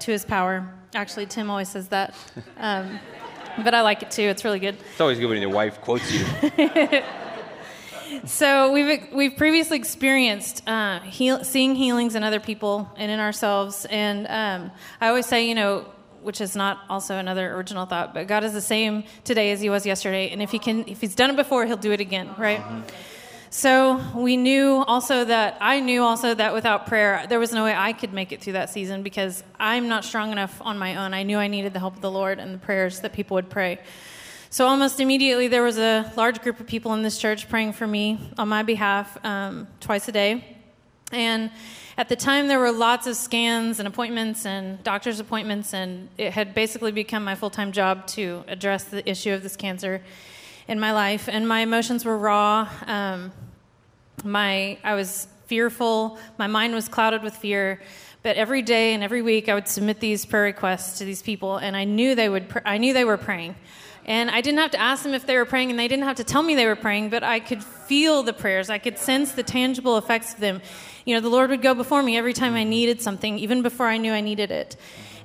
to 0.00 0.12
his 0.12 0.24
power. 0.24 0.72
Actually, 0.94 1.26
Tim 1.26 1.50
always 1.50 1.68
says 1.68 1.88
that. 1.88 2.14
Um, 2.56 2.98
but 3.64 3.74
I 3.74 3.82
like 3.82 4.02
it 4.02 4.10
too, 4.10 4.22
it's 4.22 4.44
really 4.44 4.58
good. 4.58 4.76
It's 4.92 5.00
always 5.00 5.18
good 5.18 5.28
when 5.28 5.40
your 5.40 5.50
wife 5.50 5.80
quotes 5.80 6.10
you. 6.12 6.24
so 8.24 8.72
we've 8.72 9.08
we've 9.12 9.36
previously 9.36 9.76
experienced 9.76 10.66
uh, 10.68 11.00
heal, 11.00 11.44
seeing 11.44 11.74
healings 11.74 12.14
in 12.14 12.22
other 12.22 12.40
people 12.40 12.90
and 12.96 13.10
in 13.10 13.20
ourselves, 13.20 13.86
and 13.90 14.26
um, 14.28 14.70
I 15.00 15.08
always 15.08 15.26
say, 15.26 15.48
you 15.48 15.54
know, 15.54 15.86
which 16.22 16.40
is 16.40 16.56
not 16.56 16.80
also 16.88 17.16
another 17.16 17.54
original 17.54 17.86
thought, 17.86 18.14
but 18.14 18.26
God 18.26 18.44
is 18.44 18.52
the 18.52 18.60
same 18.60 19.04
today 19.24 19.52
as 19.52 19.60
he 19.60 19.70
was 19.70 19.86
yesterday. 19.86 20.30
And 20.30 20.42
if 20.42 20.50
he 20.50 20.58
can 20.58 20.86
if 20.88 21.00
he's 21.00 21.14
done 21.14 21.30
it 21.30 21.36
before, 21.36 21.66
he'll 21.66 21.76
do 21.76 21.92
it 21.92 22.00
again, 22.00 22.30
right? 22.36 22.60
Mm-hmm. 22.60 23.17
So 23.50 23.98
we 24.14 24.36
knew 24.36 24.84
also 24.86 25.24
that 25.24 25.56
I 25.60 25.80
knew 25.80 26.02
also 26.02 26.34
that 26.34 26.52
without 26.52 26.86
prayer, 26.86 27.24
there 27.28 27.38
was 27.38 27.52
no 27.52 27.64
way 27.64 27.74
I 27.74 27.94
could 27.94 28.12
make 28.12 28.30
it 28.30 28.42
through 28.42 28.52
that 28.54 28.68
season 28.68 29.02
because 29.02 29.42
I'm 29.58 29.88
not 29.88 30.04
strong 30.04 30.32
enough 30.32 30.60
on 30.60 30.78
my 30.78 30.96
own. 30.96 31.14
I 31.14 31.22
knew 31.22 31.38
I 31.38 31.48
needed 31.48 31.72
the 31.72 31.78
help 31.78 31.96
of 31.96 32.02
the 32.02 32.10
Lord 32.10 32.38
and 32.38 32.52
the 32.52 32.58
prayers 32.58 33.00
that 33.00 33.14
people 33.14 33.36
would 33.36 33.48
pray. 33.48 33.78
So 34.50 34.66
almost 34.66 35.00
immediately, 35.00 35.48
there 35.48 35.62
was 35.62 35.78
a 35.78 36.10
large 36.16 36.42
group 36.42 36.60
of 36.60 36.66
people 36.66 36.92
in 36.94 37.02
this 37.02 37.18
church 37.18 37.48
praying 37.48 37.72
for 37.72 37.86
me 37.86 38.18
on 38.38 38.48
my 38.48 38.62
behalf 38.62 39.16
um, 39.24 39.66
twice 39.80 40.08
a 40.08 40.12
day. 40.12 40.56
And 41.10 41.50
at 41.96 42.08
the 42.08 42.16
time, 42.16 42.48
there 42.48 42.58
were 42.58 42.72
lots 42.72 43.06
of 43.06 43.16
scans 43.16 43.78
and 43.78 43.88
appointments 43.88 44.46
and 44.46 44.82
doctor's 44.84 45.20
appointments, 45.20 45.72
and 45.72 46.08
it 46.18 46.32
had 46.32 46.54
basically 46.54 46.92
become 46.92 47.24
my 47.24 47.34
full 47.34 47.50
time 47.50 47.72
job 47.72 48.06
to 48.08 48.44
address 48.46 48.84
the 48.84 49.08
issue 49.08 49.32
of 49.32 49.42
this 49.42 49.56
cancer 49.56 50.02
in 50.68 50.78
my 50.78 50.92
life. 50.92 51.28
And 51.30 51.48
my 51.48 51.60
emotions 51.60 52.04
were 52.04 52.16
raw. 52.16 52.68
Um, 52.86 53.32
my, 54.22 54.78
I 54.84 54.94
was 54.94 55.26
fearful. 55.46 56.18
My 56.38 56.46
mind 56.46 56.74
was 56.74 56.88
clouded 56.88 57.22
with 57.22 57.34
fear. 57.34 57.80
But 58.22 58.36
every 58.36 58.62
day 58.62 58.94
and 58.94 59.02
every 59.02 59.22
week, 59.22 59.48
I 59.48 59.54
would 59.54 59.68
submit 59.68 60.00
these 60.00 60.26
prayer 60.26 60.44
requests 60.44 60.98
to 60.98 61.04
these 61.04 61.22
people, 61.22 61.56
and 61.56 61.76
I 61.76 61.84
knew 61.84 62.14
they 62.14 62.28
would. 62.28 62.48
Pr- 62.48 62.58
I 62.64 62.76
knew 62.76 62.92
they 62.92 63.04
were 63.04 63.16
praying. 63.16 63.54
And 64.04 64.30
I 64.30 64.40
didn't 64.40 64.58
have 64.58 64.70
to 64.72 64.80
ask 64.80 65.02
them 65.02 65.14
if 65.14 65.24
they 65.24 65.36
were 65.36 65.44
praying, 65.44 65.70
and 65.70 65.78
they 65.78 65.86
didn't 65.86 66.04
have 66.04 66.16
to 66.16 66.24
tell 66.24 66.42
me 66.42 66.54
they 66.54 66.66
were 66.66 66.76
praying, 66.76 67.10
but 67.10 67.22
I 67.22 67.40
could 67.40 67.62
feel 67.62 68.22
the 68.22 68.32
prayers. 68.32 68.70
I 68.70 68.78
could 68.78 68.98
sense 68.98 69.32
the 69.32 69.42
tangible 69.42 69.98
effects 69.98 70.34
of 70.34 70.40
them. 70.40 70.62
You 71.04 71.14
know, 71.14 71.20
the 71.20 71.28
Lord 71.28 71.50
would 71.50 71.62
go 71.62 71.74
before 71.74 72.02
me 72.02 72.16
every 72.16 72.32
time 72.32 72.54
I 72.54 72.64
needed 72.64 73.00
something, 73.00 73.38
even 73.38 73.62
before 73.62 73.86
I 73.86 73.98
knew 73.98 74.12
I 74.12 74.20
needed 74.20 74.50
it. 74.50 74.76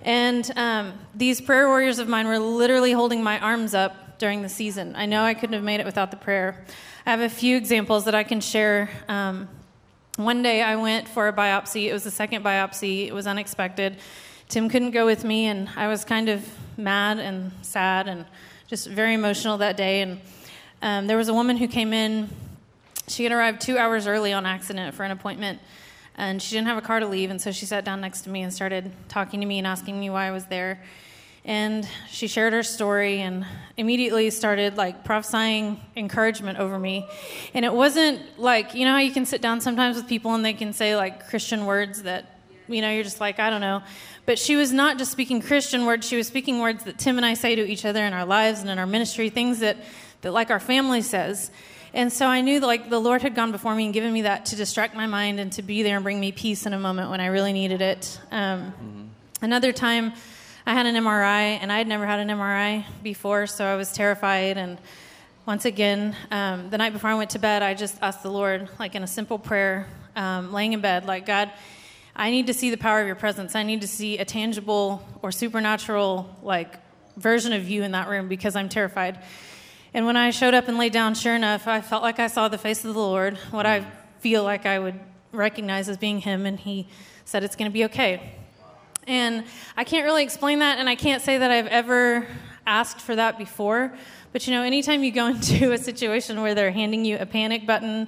And 0.04 0.52
um, 0.56 0.94
these 1.16 1.40
prayer 1.42 1.68
warriors 1.68 1.98
of 1.98 2.08
mine 2.08 2.28
were 2.28 2.40
literally 2.40 2.92
holding 2.92 3.24
my 3.24 3.40
arms 3.40 3.74
up 3.74 4.03
during 4.18 4.42
the 4.42 4.50
season. 4.50 4.96
I 4.96 5.06
know 5.06 5.24
I 5.24 5.34
couldn't 5.34 5.54
have 5.54 5.64
made 5.64 5.80
it 5.80 5.86
without 5.86 6.12
the 6.12 6.18
prayer. 6.18 6.64
I 7.06 7.12
have 7.12 7.22
a 7.22 7.30
few 7.30 7.58
examples 7.58 8.06
that 8.06 8.16
I 8.16 8.24
can 8.24 8.42
share. 8.42 8.90
Um, 9.08 9.50
one 10.16 10.44
day 10.44 10.62
I 10.62 10.76
went 10.76 11.08
for 11.08 11.28
a 11.28 11.34
biopsy. 11.34 11.86
It 11.86 11.94
was 11.94 12.04
the 12.04 12.12
second 12.12 12.44
biopsy, 12.44 13.08
it 13.08 13.14
was 13.14 13.28
unexpected. 13.28 13.98
Tim 14.48 14.70
couldn't 14.70 14.92
go 14.92 15.06
with 15.06 15.24
me, 15.24 15.48
and 15.48 15.70
I 15.76 15.88
was 15.88 16.06
kind 16.06 16.30
of 16.30 16.48
mad 16.78 17.18
and 17.18 17.52
sad 17.62 18.08
and 18.08 18.26
just 18.68 18.88
very 18.88 19.14
emotional 19.16 19.58
that 19.58 19.78
day. 19.78 20.02
And 20.02 20.22
um, 20.82 21.08
there 21.08 21.18
was 21.18 21.30
a 21.30 21.34
woman 21.34 21.58
who 21.58 21.68
came 21.68 21.94
in. 21.94 22.30
She 23.08 23.24
had 23.24 23.32
arrived 23.32 23.62
two 23.62 23.78
hours 23.78 24.06
early 24.06 24.34
on 24.34 24.46
accident 24.46 24.94
for 24.96 25.04
an 25.04 25.12
appointment. 25.12 25.60
and 26.16 26.42
she 26.42 26.56
didn't 26.56 26.68
have 26.68 26.78
a 26.78 26.82
car 26.82 27.00
to 27.00 27.08
leave, 27.08 27.32
and 27.32 27.42
so 27.42 27.52
she 27.52 27.66
sat 27.66 27.84
down 27.84 28.02
next 28.02 28.22
to 28.22 28.30
me 28.30 28.44
and 28.44 28.54
started 28.54 28.92
talking 29.10 29.40
to 29.40 29.46
me 29.46 29.58
and 29.58 29.66
asking 29.66 30.00
me 30.00 30.10
why 30.10 30.28
I 30.28 30.32
was 30.32 30.46
there. 30.46 30.80
And 31.46 31.88
she 32.10 32.28
shared 32.28 32.54
her 32.54 32.64
story 32.64 33.20
and 33.20 33.46
immediately 33.76 34.30
started 34.30 34.78
like 34.78 35.04
prophesying 35.04 35.80
encouragement 35.96 36.58
over 36.58 36.80
me. 36.80 37.08
And 37.54 37.66
it 37.66 37.74
wasn't 37.74 38.22
like, 38.40 38.74
you 38.74 38.86
know 38.86 38.92
how 38.92 39.00
you 39.00 39.12
can 39.12 39.26
sit 39.26 39.42
down 39.42 39.60
sometimes 39.60 39.98
with 39.98 40.08
people 40.08 40.34
and 40.34 40.46
they 40.46 40.54
can 40.54 40.72
say 40.72 40.96
like 40.96 41.28
Christian 41.28 41.66
words 41.66 42.04
that, 42.04 42.40
you 42.70 42.82
know, 42.82 42.90
you're 42.90 43.04
just 43.04 43.20
like, 43.20 43.40
I 43.40 43.50
don't 43.50 43.62
know. 43.62 43.84
But 44.26 44.40
she 44.40 44.56
was 44.56 44.72
not 44.72 44.98
just 44.98 45.12
speaking 45.12 45.42
Christian 45.42 45.86
words, 45.86 46.08
she 46.08 46.16
was 46.16 46.28
speaking 46.28 46.60
words 46.60 46.86
that 46.86 46.98
Tim 46.98 47.18
and 47.18 47.26
I 47.26 47.34
say 47.34 47.56
to 47.56 47.68
each 47.68 47.84
other 47.84 48.06
in 48.06 48.14
our 48.14 48.26
lives 48.26 48.62
and 48.62 48.70
in 48.70 48.80
our 48.80 48.88
ministry, 48.88 49.30
things 49.30 49.60
that, 49.60 49.76
that 50.22 50.32
like 50.32 50.50
our 50.50 50.62
family 50.62 51.02
says. 51.02 51.52
And 51.94 52.12
so 52.12 52.28
I 52.28 52.40
knew 52.40 52.62
that 52.62 52.66
like 52.66 52.90
the 52.90 53.00
Lord 53.00 53.22
had 53.22 53.36
gone 53.36 53.52
before 53.52 53.76
me 53.76 53.84
and 53.86 53.94
given 53.94 54.14
me 54.14 54.22
that 54.22 54.46
to 54.48 54.56
distract 54.56 54.96
my 54.96 55.08
mind 55.08 55.42
and 55.42 55.52
to 55.54 55.62
be 55.62 55.84
there 55.84 55.98
and 55.98 56.04
bring 56.04 56.22
me 56.22 56.32
peace 56.32 56.66
in 56.66 56.72
a 56.72 56.80
moment 56.80 57.10
when 57.10 57.20
I 57.20 57.26
really 57.28 57.52
needed 57.52 57.82
it. 57.82 58.20
Um, 58.32 58.62
mm-hmm. 58.62 59.04
Another 59.42 59.74
time, 59.74 60.14
I 60.66 60.74
had 60.74 60.86
an 60.86 60.96
MRI, 60.96 61.60
and 61.62 61.74
I 61.74 61.78
had 61.78 61.88
never 61.90 62.06
had 62.06 62.20
an 62.20 62.30
MRI 62.30 62.86
before, 63.04 63.48
so 63.48 63.66
I 63.66 63.76
was 63.76 63.92
terrified. 63.92 64.58
And 64.58 64.78
once 65.46 65.66
again, 65.66 66.16
um, 66.32 66.70
the 66.70 66.78
night 66.78 66.94
before 66.94 67.10
I 67.10 67.16
went 67.16 67.32
to 67.32 67.40
bed, 67.40 67.62
I 67.62 67.74
just 67.74 67.98
asked 68.02 68.24
the 68.24 68.32
Lord, 68.32 68.70
like 68.80 68.96
in 68.96 69.04
a 69.04 69.08
simple 69.08 69.38
prayer, 69.38 69.88
um, 70.16 70.54
laying 70.54 70.72
in 70.72 70.80
bed, 70.80 71.06
like, 71.06 71.26
God, 71.26 71.52
I 72.16 72.32
need 72.32 72.48
to 72.48 72.54
see 72.54 72.70
the 72.70 72.78
power 72.78 73.02
of 73.02 73.08
your 73.08 73.18
presence. 73.18 73.56
I 73.56 73.64
need 73.64 73.82
to 73.82 73.90
see 73.90 74.20
a 74.20 74.24
tangible 74.24 75.06
or 75.22 75.34
supernatural, 75.34 76.34
like, 76.42 76.80
version 77.18 77.52
of 77.52 77.68
you 77.68 77.84
in 77.84 77.92
that 77.92 78.08
room 78.08 78.30
because 78.30 78.56
I'm 78.56 78.70
terrified. 78.70 79.20
And 79.94 80.06
when 80.06 80.16
I 80.16 80.30
showed 80.30 80.54
up 80.54 80.70
and 80.70 80.78
laid 80.78 80.94
down, 80.94 81.14
sure 81.14 81.36
enough, 81.36 81.68
I 81.68 81.82
felt 81.82 82.04
like 82.04 82.20
I 82.20 82.28
saw 82.28 82.48
the 82.48 82.58
face 82.58 82.86
of 82.86 82.94
the 82.94 83.00
Lord, 83.02 83.38
what 83.52 83.66
I 83.66 83.86
feel 84.20 84.44
like 84.44 84.66
I 84.66 84.80
would 84.80 84.98
recognize 85.34 85.90
as 85.90 85.98
being 85.98 86.20
Him, 86.20 86.46
and 86.46 86.58
He 86.58 86.88
said, 87.26 87.44
It's 87.44 87.58
going 87.58 87.70
to 87.70 87.74
be 87.74 87.84
okay. 87.86 88.36
And 89.08 89.46
I 89.76 89.84
can't 89.84 90.06
really 90.06 90.24
explain 90.24 90.60
that, 90.60 90.80
and 90.80 90.88
I 90.88 90.96
can't 90.96 91.22
say 91.22 91.38
that 91.38 91.52
I've 91.52 91.68
ever 91.68 92.28
asked 92.66 93.02
for 93.02 93.16
that 93.16 93.38
before. 93.38 93.94
But 94.32 94.48
you 94.48 94.54
know, 94.54 94.64
anytime 94.64 95.04
you 95.04 95.12
go 95.12 95.28
into 95.36 95.72
a 95.72 95.78
situation 95.78 96.42
where 96.42 96.56
they're 96.56 96.72
handing 96.72 97.06
you 97.06 97.18
a 97.20 97.26
panic 97.26 97.66
button 97.66 98.08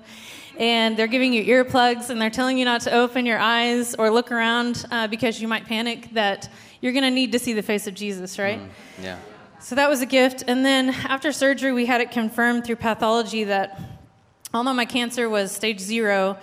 and 0.58 0.96
they're 0.98 1.08
giving 1.08 1.34
you 1.34 1.44
earplugs 1.44 2.10
and 2.10 2.20
they're 2.22 2.30
telling 2.30 2.58
you 2.58 2.66
not 2.66 2.82
to 2.82 2.92
open 2.92 3.26
your 3.26 3.40
eyes 3.40 3.94
or 3.96 4.10
look 4.10 4.32
around 4.32 4.86
uh, 4.90 5.08
because 5.08 5.42
you 5.42 5.48
might 5.48 5.66
panic, 5.66 6.10
that 6.14 6.50
you're 6.82 6.94
going 6.94 7.04
to 7.04 7.12
need 7.12 7.32
to 7.34 7.40
see 7.40 7.54
the 7.54 7.62
face 7.62 7.88
of 7.88 7.94
Jesus, 7.94 8.40
right? 8.40 8.60
Mm, 8.60 8.70
yeah. 9.04 9.20
So 9.60 9.76
that 9.76 9.90
was 9.90 10.02
a 10.02 10.06
gift. 10.06 10.44
And 10.48 10.64
then 10.64 10.90
after 10.90 11.32
surgery, 11.32 11.74
we 11.74 11.86
had 11.86 12.00
it 12.00 12.12
confirmed 12.12 12.66
through 12.66 12.78
pathology 12.78 13.46
that 13.46 13.80
although 14.54 14.74
my 14.74 14.86
cancer 14.86 15.28
was 15.28 15.52
stage 15.52 15.80
zero, 15.80 16.38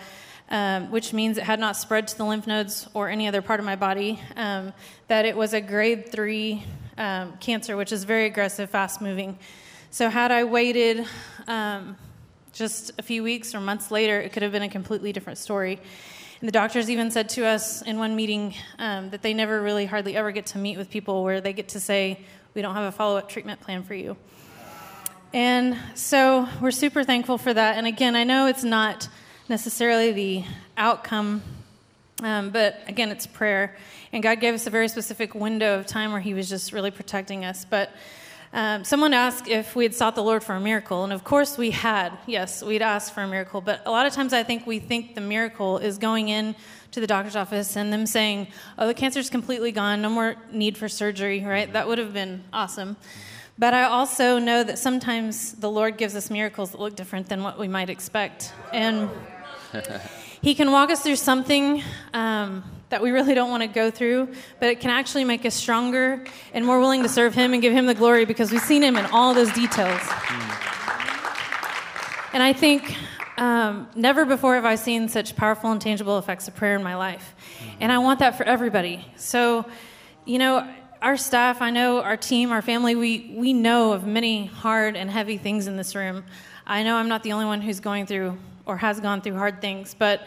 um, 0.53 0.91
which 0.91 1.15
means 1.15 1.39
it 1.39 1.45
had 1.45 1.59
not 1.59 1.77
spread 1.77 2.07
to 2.09 2.17
the 2.17 2.25
lymph 2.25 2.47
nodes 2.47 2.87
or 2.93 3.09
any 3.09 3.27
other 3.27 3.41
part 3.41 3.59
of 3.59 3.67
my 3.67 3.75
body, 3.75 4.21
um, 4.37 4.73
that 5.09 5.25
it 5.25 5.35
was 5.35 5.55
a 5.55 5.61
grade 5.63 6.13
three 6.13 6.63
um, 6.99 7.33
cancer, 7.39 7.75
which 7.77 7.91
is 7.91 8.05
very 8.05 8.27
aggressive, 8.27 8.69
fast 8.69 9.01
moving. 9.01 9.39
So, 9.91 10.11
had 10.11 10.31
I 10.31 10.45
waited 10.45 11.07
um, 11.49 11.97
just 12.53 12.93
a 12.99 13.03
few 13.03 13.23
weeks 13.23 13.55
or 13.55 13.61
months 13.61 13.91
later, 13.91 14.21
it 14.21 14.35
could 14.35 14.43
have 14.43 14.53
been 14.53 14.63
a 14.63 14.69
completely 14.69 15.11
different 15.11 15.39
story. 15.39 15.81
And 16.41 16.49
the 16.49 16.53
doctors 16.53 16.91
even 16.91 17.11
said 17.11 17.31
to 17.31 17.47
us 17.47 17.81
in 17.81 17.99
one 17.99 18.15
meeting 18.15 18.55
um, 18.79 19.09
that 19.11 19.23
they 19.23 19.33
never 19.33 19.63
really, 19.63 19.87
hardly 19.87 20.17
ever 20.17 20.33
get 20.33 20.47
to 20.47 20.59
meet 20.59 20.77
with 20.77 20.91
people 20.91 21.25
where 21.25 21.41
they 21.41 21.55
get 21.55 21.71
to 21.71 21.81
say, 21.81 22.21
We 22.53 22.61
don't 22.61 22.75
have 22.75 22.85
a 22.85 22.93
follow 22.93 23.17
up 23.17 23.31
treatment 23.31 23.61
plan 23.61 23.85
for 23.85 23.95
you. 23.95 24.19
And 25.33 25.79
so 25.95 26.47
we're 26.61 26.73
super 26.73 27.05
thankful 27.05 27.39
for 27.39 27.55
that. 27.55 27.79
And 27.79 27.87
again, 27.87 28.15
I 28.17 28.25
know 28.25 28.49
it's 28.49 28.65
not 28.65 29.09
necessarily 29.49 30.13
the 30.13 30.45
outcome, 30.77 31.43
um, 32.23 32.51
but 32.51 32.81
again, 32.87 33.11
it's 33.11 33.27
prayer. 33.27 33.77
And 34.13 34.23
God 34.23 34.41
gave 34.41 34.55
us 34.55 34.67
a 34.67 34.71
very 34.71 34.89
specific 34.89 35.35
window 35.35 35.79
of 35.79 35.87
time 35.87 36.13
where 36.13 36.21
He 36.21 36.35
was 36.35 36.49
just 36.49 36.73
really 36.73 36.91
protecting 36.91 37.45
us. 37.45 37.65
But 37.65 37.91
um, 38.53 38.85
someone 38.85 39.15
asked 39.15 39.49
if 39.49 39.75
we 39.75 39.85
had 39.85 39.95
sought 39.95 40.15
the 40.15 40.23
Lord 40.23 40.45
for 40.45 40.55
a 40.55 40.61
miracle, 40.61 41.05
and 41.05 41.13
of 41.13 41.25
course 41.25 41.57
we 41.57 41.71
had. 41.71 42.13
Yes, 42.27 42.63
we'd 42.63 42.83
asked 42.83 43.15
for 43.15 43.23
a 43.23 43.27
miracle, 43.27 43.63
but 43.63 43.81
a 43.87 43.91
lot 43.91 44.07
of 44.07 44.13
times 44.13 44.35
I 44.35 44.43
think 44.43 44.67
we 44.67 44.79
think 44.79 45.15
the 45.15 45.23
miracle 45.23 45.79
is 45.79 45.97
going 45.97 46.29
in 46.29 46.55
to 46.91 47.01
the 47.01 47.07
doctor's 47.07 47.35
office 47.35 47.77
and 47.77 47.91
them 47.91 48.05
saying, 48.05 48.49
"Oh, 48.79 48.87
the 48.87 48.93
cancer's 48.93 49.31
completely 49.31 49.73
gone, 49.73 50.03
no 50.03 50.11
more 50.11 50.37
need 50.53 50.77
for 50.77 50.87
surgery." 50.87 51.43
Right? 51.43 51.73
That 51.73 51.89
would 51.89 51.97
have 51.97 52.13
been 52.13 52.45
awesome. 52.53 52.99
But 53.59 53.73
I 53.73 53.85
also 53.85 54.39
know 54.39 54.63
that 54.63 54.79
sometimes 54.79 55.53
the 55.53 55.71
Lord 55.71 55.97
gives 55.97 56.15
us 56.15 56.31
miracles 56.31 56.73
that 56.73 56.81
look 56.81 56.95
different 56.95 57.31
than 57.31 57.43
what 57.43 57.59
we 57.59 57.69
might 57.69 57.89
expect, 57.89 58.53
and 58.73 59.09
he 60.43 60.55
can 60.55 60.71
walk 60.71 60.91
us 60.91 61.03
through 61.03 61.17
something 61.17 61.83
um, 62.13 62.65
that 62.91 63.03
we 63.03 63.11
really 63.11 63.35
don't 63.35 63.51
want 63.51 63.63
to 63.63 63.67
go 63.67 63.91
through, 63.91 64.29
but 64.61 64.69
it 64.69 64.81
can 64.81 64.91
actually 64.91 65.25
make 65.25 65.47
us 65.47 65.55
stronger 65.55 66.25
and 66.53 66.65
more 66.65 66.79
willing 66.79 67.03
to 67.03 67.09
serve 67.09 67.35
Him 67.35 67.53
and 67.53 67.63
give 67.63 67.73
Him 67.73 67.87
the 67.87 67.95
glory 67.95 68.25
because 68.25 68.53
we've 68.53 68.61
seen 68.61 68.83
Him 68.83 68.97
in 68.97 69.07
all 69.07 69.35
those 69.35 69.53
details. 69.53 70.01
And 72.35 72.43
I 72.43 72.53
think 72.53 72.97
um, 73.37 73.89
never 73.95 74.25
before 74.25 74.55
have 74.55 74.65
I 74.65 74.75
seen 74.77 75.09
such 75.09 75.37
powerful 75.37 75.71
and 75.71 75.81
tangible 75.81 76.19
effects 76.19 76.49
of 76.49 76.55
prayer 76.55 76.77
in 76.77 76.83
my 76.83 76.97
life. 76.97 77.35
And 77.81 77.91
I 77.91 77.99
want 77.99 78.21
that 78.21 78.37
for 78.37 78.45
everybody. 78.45 79.05
So, 79.17 79.67
you 80.25 80.39
know, 80.39 80.71
our 81.01 81.17
staff, 81.17 81.61
I 81.61 81.71
know 81.71 82.01
our 82.01 82.17
team, 82.17 82.53
our 82.53 82.63
family, 82.63 82.95
we, 82.95 83.35
we 83.37 83.53
know 83.53 83.93
of 83.93 84.07
many 84.07 84.47
hard 84.47 84.97
and 84.97 85.11
heavy 85.11 85.37
things 85.37 85.67
in 85.67 85.77
this 85.77 85.95
room. 85.95 86.25
I 86.67 86.85
know 86.85 86.97
I'm 86.97 87.09
not 87.09 87.23
the 87.23 87.33
only 87.33 87.47
one 87.47 87.61
who's 87.61 87.81
going 87.81 88.07
through 88.07 88.39
or 88.67 88.77
has 88.77 89.01
gone 89.01 89.21
through 89.21 89.35
hard 89.35 89.61
things. 89.61 89.95
But 89.99 90.23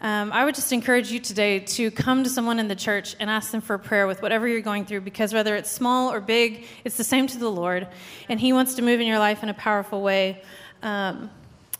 um, 0.00 0.32
I 0.32 0.44
would 0.44 0.54
just 0.54 0.72
encourage 0.72 1.10
you 1.10 1.20
today 1.20 1.60
to 1.60 1.90
come 1.90 2.24
to 2.24 2.30
someone 2.30 2.58
in 2.58 2.68
the 2.68 2.76
church 2.76 3.16
and 3.20 3.30
ask 3.30 3.50
them 3.52 3.60
for 3.60 3.78
prayer 3.78 4.06
with 4.06 4.20
whatever 4.20 4.46
you're 4.46 4.60
going 4.60 4.84
through, 4.84 5.00
because 5.00 5.32
whether 5.32 5.56
it's 5.56 5.70
small 5.70 6.12
or 6.12 6.20
big, 6.20 6.66
it's 6.84 6.96
the 6.96 7.04
same 7.04 7.26
to 7.28 7.38
the 7.38 7.50
Lord, 7.50 7.88
and 8.28 8.38
He 8.38 8.52
wants 8.52 8.74
to 8.74 8.82
move 8.82 9.00
in 9.00 9.06
your 9.06 9.18
life 9.18 9.42
in 9.42 9.48
a 9.48 9.54
powerful 9.54 10.02
way. 10.02 10.42
Um, 10.82 11.30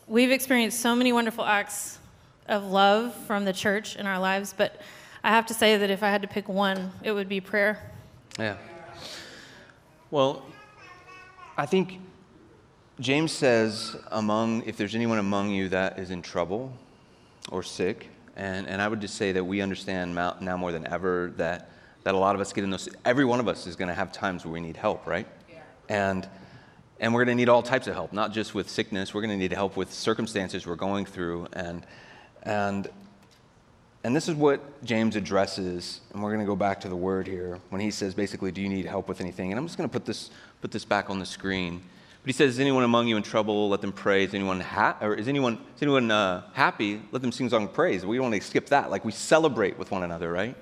we've 0.07 0.31
experienced 0.31 0.81
so 0.81 0.95
many 0.95 1.13
wonderful 1.13 1.45
acts 1.45 1.99
of 2.49 2.65
love 2.65 3.15
from 3.27 3.45
the 3.45 3.53
church 3.53 3.97
in 3.97 4.07
our 4.07 4.19
lives, 4.19 4.55
but 4.57 4.81
I 5.23 5.31
have 5.31 5.47
to 5.47 5.55
say 5.55 5.77
that 5.77 5.91
if 5.91 6.03
I 6.03 6.11
had 6.11 6.23
to 6.23 6.29
pick 6.29 6.49
one, 6.49 6.93
it 7.03 7.13
would 7.13 7.29
be 7.29 7.41
prayer. 7.41 7.79
Yeah. 8.39 8.57
Well, 10.11 10.45
I 11.57 11.67
think 11.67 11.99
James 13.01 13.33
says, 13.33 13.97
among, 14.13 14.63
if 14.63 14.77
there's 14.77 14.95
anyone 14.95 15.19
among 15.19 15.51
you 15.51 15.69
that 15.71 15.99
is 15.99 16.11
in 16.11 16.23
trouble 16.23 16.73
or 17.51 17.63
sick, 17.63 18.09
and, 18.37 18.69
and 18.69 18.81
I 18.81 18.87
would 18.87 19.01
just 19.01 19.17
say 19.17 19.33
that 19.33 19.43
we 19.43 19.61
understand 19.61 20.15
now 20.15 20.57
more 20.57 20.71
than 20.71 20.87
ever 20.87 21.33
that, 21.37 21.71
that 22.05 22.15
a 22.15 22.19
lot 22.19 22.37
of 22.37 22.41
us 22.41 22.53
get 22.53 22.63
in 22.63 22.71
those, 22.71 22.89
every 23.05 23.25
one 23.25 23.41
of 23.41 23.49
us 23.49 23.67
is 23.67 23.75
going 23.75 23.89
to 23.89 23.95
have 23.95 24.13
times 24.13 24.45
where 24.45 24.53
we 24.53 24.61
need 24.61 24.77
help, 24.77 25.07
right? 25.07 25.27
Yeah. 25.51 25.59
And, 25.89 26.29
and 27.01 27.13
we're 27.13 27.25
going 27.25 27.37
to 27.37 27.41
need 27.41 27.49
all 27.49 27.63
types 27.63 27.89
of 27.89 27.95
help, 27.95 28.13
not 28.13 28.33
just 28.33 28.55
with 28.55 28.71
sickness. 28.71 29.13
We're 29.13 29.23
going 29.23 29.31
to 29.31 29.37
need 29.37 29.53
help 29.53 29.77
with 29.77 29.93
circumstances 29.93 30.65
we're 30.65 30.77
going 30.77 31.05
through. 31.05 31.49
And, 31.53 31.85
and, 32.45 32.89
and 34.05 34.15
this 34.15 34.29
is 34.29 34.37
what 34.37 34.85
James 34.85 35.17
addresses, 35.17 36.01
and 36.13 36.23
we're 36.23 36.31
going 36.31 36.41
to 36.41 36.47
go 36.47 36.57
back 36.57 36.81
to 36.83 36.89
the 36.89 36.97
word 36.97 37.27
here 37.27 37.59
when 37.71 37.81
he 37.81 37.91
says 37.91 38.15
basically, 38.15 38.53
Do 38.53 38.63
you 38.63 38.69
need 38.69 38.87
help 38.87 39.09
with 39.09 39.21
anything? 39.21 39.51
And 39.51 39.59
I'm 39.59 39.67
just 39.67 39.79
going 39.79 39.89
to 39.89 39.93
put 39.93 40.05
this, 40.05 40.31
put 40.61 40.71
this 40.71 40.85
back 40.85 41.11
on 41.11 41.19
the 41.19 41.27
screen. 41.27 41.83
But 42.25 42.29
he 42.29 42.33
says, 42.33 42.55
Is 42.55 42.61
anyone 42.61 42.85
among 42.85 43.07
you 43.07 43.19
in 43.19 43.23
trouble? 43.23 43.69
Let 43.69 43.83
them 43.83 43.93
pray. 43.93 44.25
Is 44.25 44.33
anyone, 44.33 44.59
ha- 44.59 44.97
or 45.03 45.13
is 45.13 45.29
anyone, 45.29 45.59
is 45.77 45.83
anyone 45.83 46.11
uh, 46.11 46.45
happy? 46.55 47.03
Let 47.13 47.21
them 47.21 47.31
sing 47.31 47.51
song 47.51 47.65
of 47.65 47.75
praise. 47.75 48.07
We 48.07 48.17
don't 48.17 48.31
want 48.31 48.41
to 48.41 48.49
skip 48.49 48.69
that. 48.69 48.91
Like 48.91 49.05
we 49.05 49.13
celebrate 49.13 49.79
with 49.79 49.91
one 49.91 50.03
another, 50.03 50.33
right? 50.33 50.57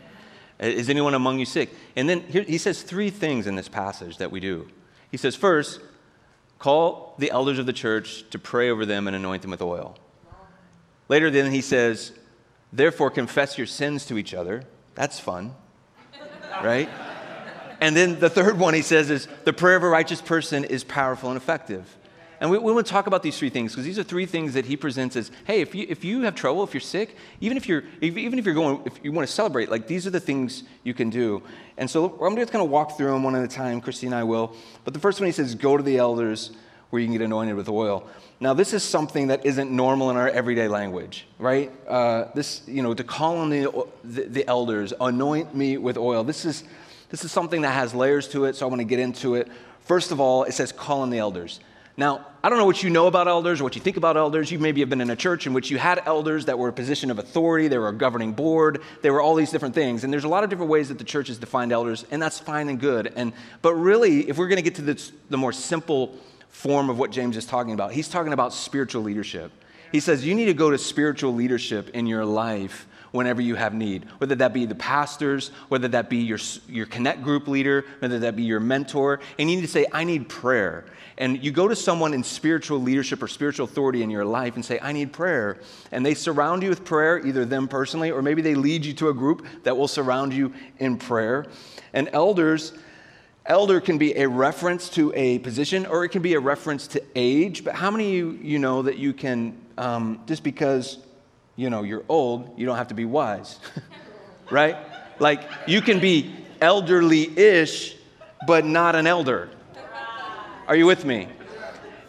Is 0.58 0.90
anyone 0.90 1.14
among 1.14 1.38
you 1.38 1.46
sick? 1.46 1.70
And 1.94 2.08
then 2.08 2.22
here, 2.22 2.42
he 2.42 2.58
says 2.58 2.82
three 2.82 3.10
things 3.10 3.46
in 3.46 3.54
this 3.54 3.68
passage 3.68 4.16
that 4.16 4.32
we 4.32 4.40
do. 4.40 4.66
He 5.12 5.16
says, 5.16 5.36
First, 5.36 5.78
call 6.58 7.14
the 7.18 7.30
elders 7.30 7.60
of 7.60 7.66
the 7.66 7.72
church 7.72 8.28
to 8.30 8.40
pray 8.40 8.68
over 8.68 8.84
them 8.84 9.06
and 9.06 9.14
anoint 9.14 9.42
them 9.42 9.52
with 9.52 9.62
oil. 9.62 9.96
Later, 11.08 11.30
then, 11.30 11.52
he 11.52 11.60
says, 11.60 12.10
Therefore, 12.72 13.08
confess 13.08 13.56
your 13.56 13.68
sins 13.68 14.04
to 14.06 14.18
each 14.18 14.34
other. 14.34 14.64
That's 14.96 15.20
fun, 15.20 15.54
right? 16.60 16.88
And 17.82 17.96
then 17.96 18.20
the 18.20 18.30
third 18.30 18.60
one 18.60 18.74
he 18.74 18.82
says 18.82 19.10
is 19.10 19.26
the 19.42 19.52
prayer 19.52 19.74
of 19.74 19.82
a 19.82 19.88
righteous 19.88 20.22
person 20.22 20.62
is 20.62 20.84
powerful 20.84 21.30
and 21.30 21.36
effective. 21.36 21.96
And 22.40 22.48
we, 22.48 22.56
we 22.56 22.72
want 22.72 22.86
to 22.86 22.92
talk 22.92 23.08
about 23.08 23.24
these 23.24 23.36
three 23.36 23.50
things 23.50 23.72
because 23.72 23.84
these 23.84 23.98
are 23.98 24.04
three 24.04 24.24
things 24.24 24.54
that 24.54 24.66
he 24.66 24.76
presents 24.76 25.16
as 25.16 25.32
hey, 25.46 25.62
if 25.62 25.74
you, 25.74 25.86
if 25.88 26.04
you 26.04 26.22
have 26.22 26.36
trouble, 26.36 26.62
if 26.62 26.74
you're 26.74 26.80
sick, 26.80 27.16
even 27.40 27.56
if 27.56 27.68
you're, 27.68 27.82
if, 28.00 28.16
even 28.16 28.38
if 28.38 28.46
you're 28.46 28.54
going, 28.54 28.82
if 28.86 29.00
you 29.02 29.10
want 29.10 29.26
to 29.26 29.34
celebrate, 29.34 29.68
like 29.68 29.88
these 29.88 30.06
are 30.06 30.10
the 30.10 30.20
things 30.20 30.62
you 30.84 30.94
can 30.94 31.10
do. 31.10 31.42
And 31.76 31.90
so 31.90 32.24
I'm 32.24 32.36
just 32.36 32.52
going 32.52 32.64
to 32.64 32.70
walk 32.70 32.96
through 32.96 33.10
them 33.10 33.24
one 33.24 33.34
at 33.34 33.42
a 33.42 33.48
time. 33.48 33.80
Christy 33.80 34.06
and 34.06 34.14
I 34.14 34.22
will. 34.22 34.54
But 34.84 34.94
the 34.94 35.00
first 35.00 35.18
one 35.18 35.26
he 35.26 35.32
says, 35.32 35.56
go 35.56 35.76
to 35.76 35.82
the 35.82 35.98
elders 35.98 36.52
where 36.90 37.00
you 37.00 37.08
can 37.08 37.14
get 37.14 37.24
anointed 37.24 37.56
with 37.56 37.68
oil. 37.68 38.08
Now, 38.38 38.54
this 38.54 38.72
is 38.74 38.84
something 38.84 39.28
that 39.28 39.44
isn't 39.44 39.72
normal 39.72 40.10
in 40.10 40.16
our 40.16 40.28
everyday 40.28 40.68
language, 40.68 41.26
right? 41.38 41.72
Uh, 41.88 42.26
this, 42.34 42.62
you 42.68 42.82
know, 42.82 42.94
to 42.94 43.02
call 43.02 43.38
on 43.38 43.50
the, 43.50 43.86
the, 44.04 44.22
the 44.24 44.46
elders, 44.46 44.92
anoint 45.00 45.52
me 45.54 45.78
with 45.78 45.96
oil. 45.96 46.22
This 46.22 46.44
is 46.44 46.62
this 47.12 47.24
is 47.26 47.30
something 47.30 47.60
that 47.60 47.74
has 47.74 47.94
layers 47.94 48.26
to 48.28 48.46
it, 48.46 48.56
so 48.56 48.66
I 48.66 48.70
want 48.70 48.80
to 48.80 48.86
get 48.86 48.98
into 48.98 49.34
it. 49.34 49.46
First 49.82 50.12
of 50.12 50.18
all, 50.18 50.44
it 50.44 50.52
says 50.52 50.72
call 50.72 51.02
on 51.02 51.10
the 51.10 51.18
elders. 51.18 51.60
Now, 51.94 52.26
I 52.42 52.48
don't 52.48 52.58
know 52.58 52.64
what 52.64 52.82
you 52.82 52.88
know 52.88 53.06
about 53.06 53.28
elders 53.28 53.60
or 53.60 53.64
what 53.64 53.74
you 53.74 53.82
think 53.82 53.98
about 53.98 54.16
elders. 54.16 54.50
You 54.50 54.58
maybe 54.58 54.80
have 54.80 54.88
been 54.88 55.02
in 55.02 55.10
a 55.10 55.16
church 55.16 55.46
in 55.46 55.52
which 55.52 55.70
you 55.70 55.76
had 55.76 56.00
elders 56.06 56.46
that 56.46 56.58
were 56.58 56.68
a 56.68 56.72
position 56.72 57.10
of 57.10 57.18
authority, 57.18 57.68
they 57.68 57.76
were 57.76 57.90
a 57.90 57.92
governing 57.92 58.32
board, 58.32 58.80
they 59.02 59.10
were 59.10 59.20
all 59.20 59.34
these 59.34 59.50
different 59.50 59.74
things. 59.74 60.04
And 60.04 60.12
there's 60.12 60.24
a 60.24 60.28
lot 60.28 60.42
of 60.42 60.48
different 60.48 60.70
ways 60.70 60.88
that 60.88 60.96
the 60.96 61.04
church 61.04 61.28
has 61.28 61.36
defined 61.36 61.70
elders, 61.70 62.06
and 62.10 62.22
that's 62.22 62.38
fine 62.38 62.70
and 62.70 62.80
good. 62.80 63.12
And, 63.14 63.34
but 63.60 63.74
really, 63.74 64.26
if 64.26 64.38
we're 64.38 64.48
going 64.48 64.56
to 64.56 64.62
get 64.62 64.76
to 64.76 64.82
this, 64.82 65.12
the 65.28 65.36
more 65.36 65.52
simple 65.52 66.16
form 66.48 66.88
of 66.88 66.98
what 66.98 67.10
James 67.10 67.36
is 67.36 67.44
talking 67.44 67.74
about, 67.74 67.92
he's 67.92 68.08
talking 68.08 68.32
about 68.32 68.54
spiritual 68.54 69.02
leadership. 69.02 69.52
He 69.92 70.00
says 70.00 70.24
you 70.24 70.34
need 70.34 70.46
to 70.46 70.54
go 70.54 70.70
to 70.70 70.78
spiritual 70.78 71.34
leadership 71.34 71.90
in 71.90 72.06
your 72.06 72.24
life 72.24 72.86
whenever 73.12 73.40
you 73.40 73.54
have 73.54 73.72
need, 73.72 74.06
whether 74.18 74.34
that 74.34 74.52
be 74.52 74.66
the 74.66 74.74
pastors, 74.74 75.50
whether 75.68 75.88
that 75.88 76.10
be 76.10 76.18
your, 76.18 76.38
your 76.68 76.86
connect 76.86 77.22
group 77.22 77.46
leader, 77.46 77.84
whether 78.00 78.18
that 78.18 78.34
be 78.34 78.42
your 78.42 78.60
mentor. 78.60 79.20
And 79.38 79.48
you 79.48 79.56
need 79.56 79.62
to 79.62 79.68
say, 79.68 79.86
I 79.92 80.04
need 80.04 80.28
prayer. 80.28 80.84
And 81.18 81.44
you 81.44 81.52
go 81.52 81.68
to 81.68 81.76
someone 81.76 82.14
in 82.14 82.24
spiritual 82.24 82.80
leadership 82.80 83.22
or 83.22 83.28
spiritual 83.28 83.64
authority 83.64 84.02
in 84.02 84.10
your 84.10 84.24
life 84.24 84.54
and 84.56 84.64
say, 84.64 84.78
I 84.80 84.92
need 84.92 85.12
prayer. 85.12 85.58
And 85.92 86.04
they 86.04 86.14
surround 86.14 86.62
you 86.62 86.70
with 86.70 86.84
prayer, 86.84 87.24
either 87.24 87.44
them 87.44 87.68
personally, 87.68 88.10
or 88.10 88.22
maybe 88.22 88.42
they 88.42 88.54
lead 88.54 88.84
you 88.84 88.94
to 88.94 89.08
a 89.08 89.14
group 89.14 89.46
that 89.62 89.76
will 89.76 89.88
surround 89.88 90.32
you 90.32 90.52
in 90.78 90.96
prayer. 90.96 91.46
And 91.92 92.08
elders, 92.12 92.72
elder 93.44 93.80
can 93.80 93.98
be 93.98 94.16
a 94.16 94.26
reference 94.28 94.88
to 94.90 95.12
a 95.14 95.38
position 95.40 95.84
or 95.84 96.04
it 96.04 96.08
can 96.08 96.22
be 96.22 96.34
a 96.34 96.40
reference 96.40 96.86
to 96.88 97.02
age. 97.14 97.62
But 97.62 97.74
how 97.74 97.90
many 97.90 98.06
of 98.06 98.12
you, 98.12 98.38
you 98.42 98.58
know 98.58 98.82
that 98.82 98.96
you 98.96 99.12
can, 99.12 99.56
um, 99.76 100.20
just 100.26 100.42
because 100.42 100.98
you 101.56 101.70
know, 101.70 101.82
you're 101.82 102.04
old, 102.08 102.58
you 102.58 102.66
don't 102.66 102.76
have 102.76 102.88
to 102.88 102.94
be 102.94 103.04
wise, 103.04 103.58
right? 104.50 104.76
Like, 105.18 105.42
you 105.66 105.80
can 105.80 106.00
be 106.00 106.34
elderly 106.60 107.36
ish, 107.38 107.96
but 108.46 108.64
not 108.64 108.96
an 108.96 109.06
elder. 109.06 109.50
Are 110.66 110.76
you 110.76 110.86
with 110.86 111.04
me? 111.04 111.28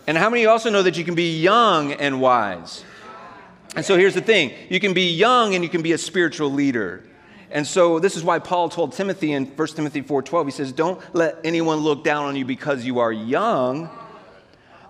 And 0.07 0.17
how 0.17 0.29
many 0.29 0.45
also 0.45 0.69
know 0.69 0.83
that 0.83 0.97
you 0.97 1.03
can 1.03 1.15
be 1.15 1.39
young 1.39 1.93
and 1.93 2.21
wise? 2.21 2.83
And 3.75 3.83
so 3.83 3.97
here's 3.97 4.13
the 4.13 4.21
thing 4.21 4.53
you 4.69 4.79
can 4.79 4.93
be 4.93 5.13
young 5.13 5.55
and 5.55 5.63
you 5.63 5.69
can 5.69 5.81
be 5.81 5.93
a 5.93 5.97
spiritual 5.97 6.51
leader. 6.51 7.03
And 7.50 7.65
so 7.65 8.00
this 8.00 8.15
is 8.15 8.23
why 8.23 8.39
Paul 8.39 8.69
told 8.69 8.93
Timothy 8.93 9.31
in 9.31 9.45
1 9.45 9.67
Timothy 9.69 10.01
4:12 10.01 10.45
he 10.45 10.51
says 10.51 10.71
don't 10.71 11.01
let 11.13 11.39
anyone 11.43 11.79
look 11.79 12.03
down 12.03 12.25
on 12.25 12.35
you 12.35 12.45
because 12.45 12.83
you 12.83 13.00
are 13.00 13.12
young 13.12 13.89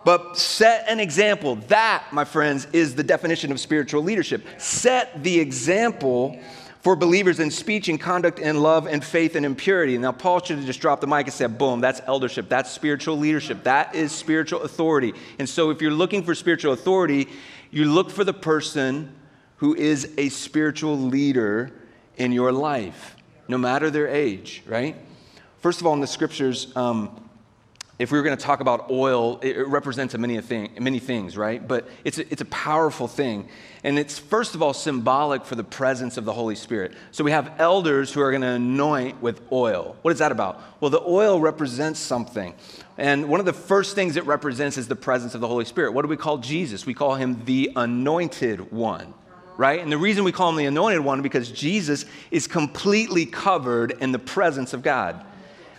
but 0.06 0.38
set 0.38 0.88
an 0.90 1.00
example. 1.00 1.56
That, 1.68 2.06
my 2.12 2.26
friends, 2.26 2.68
is 2.74 2.96
the 2.96 3.04
definition 3.04 3.52
of 3.52 3.60
spiritual 3.60 4.04
leadership. 4.04 4.46
Set 4.58 5.24
the 5.24 5.40
example 5.40 6.40
for 6.82 6.98
believers 6.98 7.40
in 7.40 7.50
speech 7.50 7.88
and 7.88 8.00
conduct 8.00 8.40
and 8.40 8.62
love 8.62 8.88
and 8.88 9.04
faith 9.04 9.36
and 9.36 9.46
impurity. 9.46 9.98
Now, 9.98 10.12
Paul 10.12 10.42
should 10.42 10.58
have 10.58 10.66
just 10.66 10.82
dropped 10.82 11.00
the 11.00 11.08
mic 11.08 11.28
and 11.28 11.34
said, 11.34 11.58
boom, 11.58 11.80
that's 11.80 12.02
eldership. 12.06 12.50
That's 12.50 12.70
spiritual 12.70 13.18
leadership. 13.18 13.64
That 13.64 13.96
is 13.96 14.12
spiritual 14.12 14.64
authority. 14.64 15.14
And 15.40 15.48
so, 15.48 15.70
if 15.70 15.82
you're 15.82 15.92
looking 15.92 16.24
for 16.24 16.36
spiritual 16.36 16.74
authority, 16.74 17.30
you 17.72 17.86
look 17.86 18.12
for 18.12 18.26
the 18.26 18.34
person 18.34 19.16
who 19.58 19.74
is 19.74 20.12
a 20.18 20.28
spiritual 20.28 20.98
leader 21.00 21.72
in 22.18 22.34
your 22.34 22.52
life, 22.52 23.16
no 23.48 23.58
matter 23.58 23.90
their 23.90 24.10
age, 24.10 24.62
right? 24.68 24.98
First 25.60 25.80
of 25.80 25.88
all, 25.88 25.94
in 25.94 26.02
the 26.02 26.08
scriptures, 26.08 26.76
um, 26.76 27.23
if 28.00 28.12
we 28.12 28.18
were 28.18 28.24
going 28.24 28.36
to 28.36 28.44
talk 28.44 28.60
about 28.60 28.90
oil, 28.90 29.40
it 29.44 29.68
represents 29.68 30.18
many, 30.18 30.42
thing, 30.42 30.72
many 30.80 30.98
things, 30.98 31.38
right? 31.38 31.66
But 31.66 31.88
it's 32.04 32.18
a, 32.18 32.32
it's 32.32 32.42
a 32.42 32.46
powerful 32.46 33.08
thing. 33.08 33.48
And 33.84 34.00
it's, 34.00 34.18
first 34.18 34.56
of 34.56 34.64
all, 34.64 34.74
symbolic 34.74 35.46
for 35.46 35.54
the 35.54 35.64
presence 35.64 36.18
of 36.18 36.26
the 36.26 36.34
Holy 36.34 36.56
Spirit. 36.56 36.94
So 37.12 37.24
we 37.24 37.30
have 37.30 37.54
elders 37.60 38.12
who 38.12 38.22
are 38.22 38.32
going 38.32 38.42
to 38.42 38.48
anoint 38.48 39.22
with 39.22 39.42
oil. 39.52 39.96
What 40.02 40.12
is 40.12 40.20
that 40.20 40.32
about? 40.32 40.62
Well, 40.80 40.90
the 40.90 41.02
oil 41.02 41.40
represents 41.40 42.00
something. 42.00 42.56
And 42.98 43.30
one 43.30 43.40
of 43.40 43.46
the 43.46 43.54
first 43.54 43.94
things 43.94 44.16
it 44.16 44.26
represents 44.26 44.78
is 44.78 44.88
the 44.88 44.96
presence 44.96 45.36
of 45.36 45.42
the 45.42 45.48
Holy 45.48 45.66
Spirit. 45.66 45.94
What 45.94 46.02
do 46.02 46.08
we 46.08 46.18
call 46.18 46.40
Jesus? 46.40 46.88
We 46.88 46.96
call 46.96 47.16
him 47.16 47.46
the 47.46 47.72
anointed 47.76 48.72
one 48.72 49.14
right? 49.56 49.82
And 49.82 49.92
the 49.92 50.00
reason 50.00 50.24
we 50.24 50.32
call 50.32 50.50
him 50.50 50.56
the 50.56 50.66
anointed 50.66 51.02
one 51.02 51.22
because 51.22 51.52
Jesus 51.52 52.06
is 52.32 52.48
completely 52.48 53.28
covered 53.28 53.92
in 54.02 54.12
the 54.12 54.18
presence 54.18 54.74
of 54.74 54.82
God. 54.82 55.24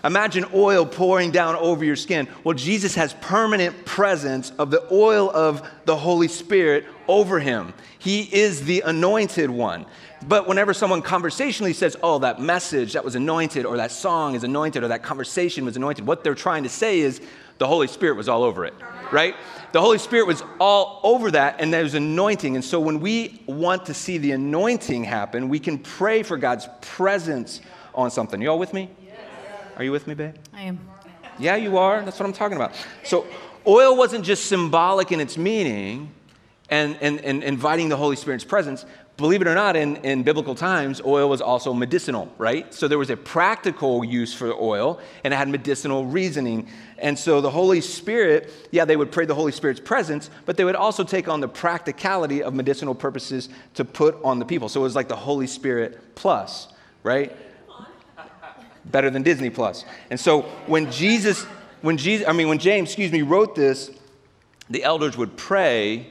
Imagine 0.05 0.45
oil 0.53 0.85
pouring 0.85 1.31
down 1.31 1.57
over 1.57 1.85
your 1.85 1.97
skin. 1.97 2.29
Well, 2.45 2.55
Jesus 2.55 2.95
has 2.95 3.15
permanent 3.15 3.87
presence 3.87 4.51
of 4.59 4.71
the 4.71 4.87
oil 4.93 5.31
of 5.31 5.67
the 5.87 5.97
Holy 5.97 6.29
Spirit 6.29 6.85
over 7.09 7.41
him. 7.41 7.73
He 7.99 8.23
is 8.23 8.65
the 8.65 8.83
anointed 8.83 9.49
one. 9.49 9.87
But 10.27 10.47
whenever 10.47 10.75
someone 10.75 11.03
conversationally 11.03 11.73
says, 11.73 11.97
oh, 12.03 12.19
that 12.19 12.41
message 12.41 12.93
that 12.93 13.05
was 13.05 13.15
anointed, 13.15 13.65
or 13.65 13.79
that 13.79 13.91
song 13.91 14.35
is 14.35 14.45
anointed, 14.45 14.85
or 14.85 14.89
that 14.89 15.03
conversation 15.03 15.65
was 15.65 15.77
anointed, 15.77 16.07
what 16.07 16.23
they're 16.23 16.35
trying 16.35 16.63
to 16.65 16.69
say 16.69 17.01
is 17.01 17.21
the 17.59 17.67
Holy 17.67 17.87
Spirit 17.87 18.17
was 18.17 18.29
all 18.29 18.43
over 18.43 18.65
it, 18.65 18.75
right? 19.13 19.35
The 19.73 19.81
Holy 19.81 19.99
Spirit 19.99 20.27
was 20.27 20.43
all 20.61 21.01
over 21.03 21.31
that, 21.31 21.61
and 21.61 21.73
there's 21.73 21.95
anointing. 21.95 22.57
And 22.57 22.65
so 22.65 22.81
when 22.81 23.01
we 23.01 23.43
want 23.47 23.87
to 23.87 23.95
see 23.95 24.19
the 24.19 24.33
anointing 24.33 25.05
happen, 25.05 25.49
we 25.49 25.59
can 25.59 25.79
pray 25.79 26.23
for 26.23 26.37
God's 26.37 26.69
presence 26.81 27.61
on 27.95 28.11
something. 28.11 28.41
You 28.41 28.51
all 28.51 28.59
with 28.59 28.75
me? 28.75 28.91
Are 29.77 29.85
you 29.85 29.93
with 29.93 30.07
me, 30.07 30.15
babe? 30.15 30.35
I 30.53 30.63
am. 30.63 30.79
Yeah, 31.39 31.57
you 31.57 31.79
are. 31.79 32.03
That's 32.03 32.19
what 32.19 32.27
I'm 32.27 32.33
talking 32.33 32.57
about. 32.57 32.73
So, 33.03 33.27
oil 33.67 33.97
wasn't 33.97 34.25
just 34.25 34.47
symbolic 34.47 35.11
in 35.11 35.21
its 35.21 35.37
meaning 35.37 36.13
and, 36.71 36.97
and, 37.01 37.21
and 37.21 37.43
inviting 37.43 37.89
the 37.89 37.97
Holy 37.97 38.17
Spirit's 38.17 38.45
presence. 38.45 38.87
Believe 39.17 39.43
it 39.43 39.47
or 39.47 39.55
not, 39.55 39.77
in, 39.77 39.97
in 39.99 40.25
biblical 40.25 40.57
times, 40.57 41.01
oil 41.05 41.29
was 41.29 41.41
also 41.41 41.73
medicinal, 41.73 42.33
right? 42.37 42.75
So 42.75 42.89
there 42.89 42.99
was 42.99 43.11
a 43.11 43.17
practical 43.17 44.05
use 44.05 44.35
for 44.35 44.53
oil 44.53 45.01
and 45.23 45.33
it 45.33 45.37
had 45.37 45.49
medicinal 45.49 46.05
reasoning. 46.05 46.69
And 46.99 47.17
so 47.17 47.41
the 47.41 47.51
Holy 47.51 47.81
Spirit, 47.81 48.51
yeah, 48.73 48.85
they 48.85 48.97
would 48.97 49.13
pray 49.13 49.25
the 49.25 49.35
Holy 49.35 49.53
Spirit's 49.53 49.79
presence, 49.79 50.31
but 50.47 50.57
they 50.57 50.65
would 50.65 50.75
also 50.75 51.05
take 51.05 51.29
on 51.29 51.41
the 51.41 51.47
practicality 51.47 52.43
of 52.43 52.55
medicinal 52.55 52.95
purposes 52.95 53.49
to 53.75 53.85
put 53.85 54.19
on 54.25 54.41
the 54.41 54.45
people. 54.45 54.69
So 54.69 54.81
it 54.81 54.85
was 54.85 54.97
like 54.97 55.09
the 55.09 55.17
Holy 55.17 55.47
Spirit 55.47 56.17
plus, 56.17 56.69
right? 57.05 57.37
Better 58.87 59.11
than 59.11 59.23
Disney 59.23 59.51
Plus. 59.51 59.85
And 60.11 60.19
so 60.19 60.43
when 60.67 60.91
Jesus, 60.91 61.45
when 61.83 61.97
Jesus, 61.97 62.27
I 62.29 62.33
mean, 62.33 62.49
when 62.49 62.59
James, 62.59 62.91
excuse 62.91 63.13
me, 63.13 63.23
wrote 63.23 63.55
this, 63.55 63.91
the 64.71 64.85
elders 64.85 65.17
would 65.17 65.37
pray 65.37 66.07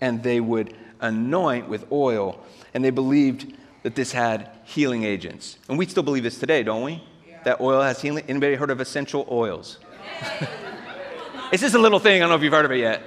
and 0.00 0.22
they 0.22 0.40
would 0.40 0.74
anoint 1.00 1.68
with 1.68 1.90
oil, 1.92 2.38
and 2.72 2.84
they 2.84 2.90
believed 2.90 3.54
that 3.82 3.94
this 3.94 4.12
had 4.12 4.50
healing 4.64 5.04
agents. 5.04 5.58
And 5.68 5.78
we 5.78 5.86
still 5.86 6.02
believe 6.02 6.22
this 6.22 6.38
today, 6.38 6.62
don't 6.62 6.82
we? 6.82 7.02
Yeah. 7.28 7.42
That 7.44 7.60
oil 7.60 7.82
has 7.82 8.00
healing. 8.00 8.24
Anybody 8.28 8.54
heard 8.54 8.70
of 8.70 8.80
essential 8.80 9.26
oils? 9.30 9.78
it's 11.52 11.62
just 11.62 11.74
a 11.74 11.78
little 11.78 11.98
thing. 11.98 12.16
I 12.16 12.18
don't 12.20 12.30
know 12.30 12.36
if 12.36 12.42
you've 12.42 12.52
heard 12.52 12.64
of 12.64 12.72
it 12.72 12.78
yet. 12.78 13.02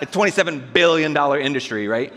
It's 0.00 0.14
$27 0.14 0.72
billion 0.72 1.16
industry, 1.40 1.88
right? 1.88 2.12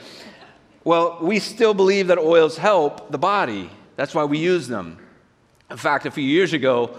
Well, 0.84 1.18
we 1.22 1.40
still 1.40 1.74
believe 1.74 2.08
that 2.08 2.18
oils 2.18 2.58
help 2.58 3.12
the 3.12 3.18
body. 3.18 3.70
That's 3.96 4.14
why 4.14 4.24
we 4.26 4.38
use 4.38 4.68
them. 4.68 4.98
In 5.72 5.78
fact, 5.78 6.06
a 6.06 6.12
few 6.12 6.24
years 6.24 6.54
ago, 6.54 6.98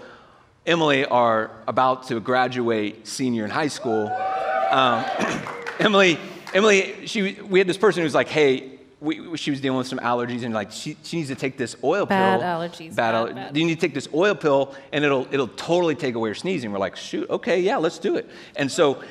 Emily 0.65 1.05
are 1.05 1.51
about 1.67 2.07
to 2.07 2.19
graduate 2.19 3.07
senior 3.07 3.45
in 3.45 3.51
high 3.51 3.67
school. 3.67 4.07
Um, 4.71 5.05
Emily, 5.79 6.17
Emily, 6.53 7.05
she, 7.05 7.33
we 7.41 7.59
had 7.59 7.67
this 7.67 7.77
person 7.77 8.01
who 8.01 8.05
was 8.05 8.15
like, 8.15 8.27
hey, 8.27 8.71
we, 8.99 9.37
she 9.37 9.51
was 9.51 9.61
dealing 9.61 9.77
with 9.77 9.87
some 9.87 9.99
allergies 9.99 10.43
and 10.43 10.53
like 10.53 10.71
she, 10.71 10.97
she 11.03 11.17
needs 11.17 11.29
to 11.29 11.35
take 11.35 11.57
this 11.57 11.75
oil 11.83 12.05
bad 12.05 12.39
pill. 12.39 12.47
Allergies, 12.47 12.95
bad, 12.95 13.11
bad 13.11 13.15
allergies. 13.15 13.35
Bad. 13.35 13.57
You 13.57 13.65
need 13.65 13.75
to 13.75 13.81
take 13.81 13.93
this 13.93 14.07
oil 14.13 14.33
pill 14.35 14.73
and 14.91 15.05
it'll 15.05 15.27
it'll 15.31 15.49
totally 15.49 15.95
take 15.95 16.15
away 16.15 16.29
your 16.29 16.35
sneezing. 16.35 16.71
We're 16.71 16.79
like, 16.79 16.95
shoot, 16.95 17.29
okay, 17.29 17.59
yeah, 17.59 17.77
let's 17.77 17.99
do 17.99 18.15
it. 18.15 18.29
And 18.55 18.71
so, 18.71 19.03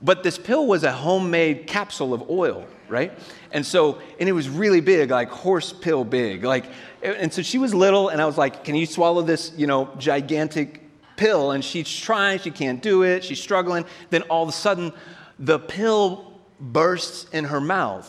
but 0.00 0.22
this 0.22 0.38
pill 0.38 0.66
was 0.66 0.84
a 0.84 0.92
homemade 0.92 1.66
capsule 1.66 2.14
of 2.14 2.28
oil, 2.30 2.66
right? 2.92 3.18
And 3.50 3.66
so, 3.66 4.00
and 4.20 4.28
it 4.28 4.32
was 4.32 4.48
really 4.48 4.80
big, 4.80 5.10
like 5.10 5.30
horse 5.30 5.72
pill 5.72 6.04
big, 6.04 6.44
like 6.44 6.66
and 7.02 7.32
so 7.32 7.42
she 7.42 7.58
was 7.58 7.74
little, 7.74 8.10
and 8.10 8.22
I 8.22 8.26
was 8.26 8.38
like, 8.38 8.64
Can 8.64 8.76
you 8.76 8.86
swallow 8.86 9.22
this, 9.22 9.52
you 9.56 9.66
know, 9.66 9.90
gigantic 9.98 10.80
pill? 11.16 11.50
And 11.50 11.64
she's 11.64 11.90
trying, 11.90 12.38
she 12.38 12.50
can't 12.50 12.80
do 12.80 13.02
it, 13.02 13.24
she's 13.24 13.42
struggling. 13.42 13.84
Then 14.10 14.22
all 14.22 14.44
of 14.44 14.48
a 14.48 14.52
sudden, 14.52 14.92
the 15.38 15.58
pill 15.58 16.40
bursts 16.60 17.28
in 17.32 17.44
her 17.44 17.60
mouth, 17.60 18.08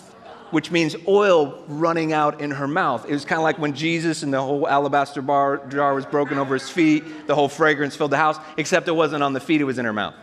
which 0.51 0.69
means 0.69 0.95
oil 1.07 1.63
running 1.67 2.13
out 2.13 2.39
in 2.39 2.51
her 2.51 2.67
mouth. 2.67 3.05
It 3.09 3.13
was 3.13 3.25
kind 3.25 3.39
of 3.39 3.43
like 3.43 3.57
when 3.57 3.73
Jesus 3.73 4.21
and 4.21 4.31
the 4.31 4.41
whole 4.41 4.67
alabaster 4.67 5.23
bar, 5.23 5.65
jar 5.67 5.95
was 5.95 6.05
broken 6.05 6.37
over 6.37 6.53
his 6.53 6.69
feet, 6.69 7.25
the 7.25 7.33
whole 7.33 7.49
fragrance 7.49 7.95
filled 7.95 8.11
the 8.11 8.17
house, 8.17 8.37
except 8.57 8.87
it 8.87 8.91
wasn't 8.91 9.23
on 9.23 9.33
the 9.33 9.39
feet, 9.39 9.61
it 9.61 9.65
was 9.65 9.79
in 9.79 9.85
her 9.85 9.93
mouth. 9.93 10.13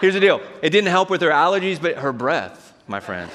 Here's 0.00 0.14
the 0.14 0.20
deal 0.20 0.40
it 0.62 0.70
didn't 0.70 0.90
help 0.90 1.10
with 1.10 1.20
her 1.22 1.30
allergies, 1.30 1.82
but 1.82 1.98
her 1.98 2.12
breath, 2.12 2.71
my 2.92 3.00
friends. 3.00 3.32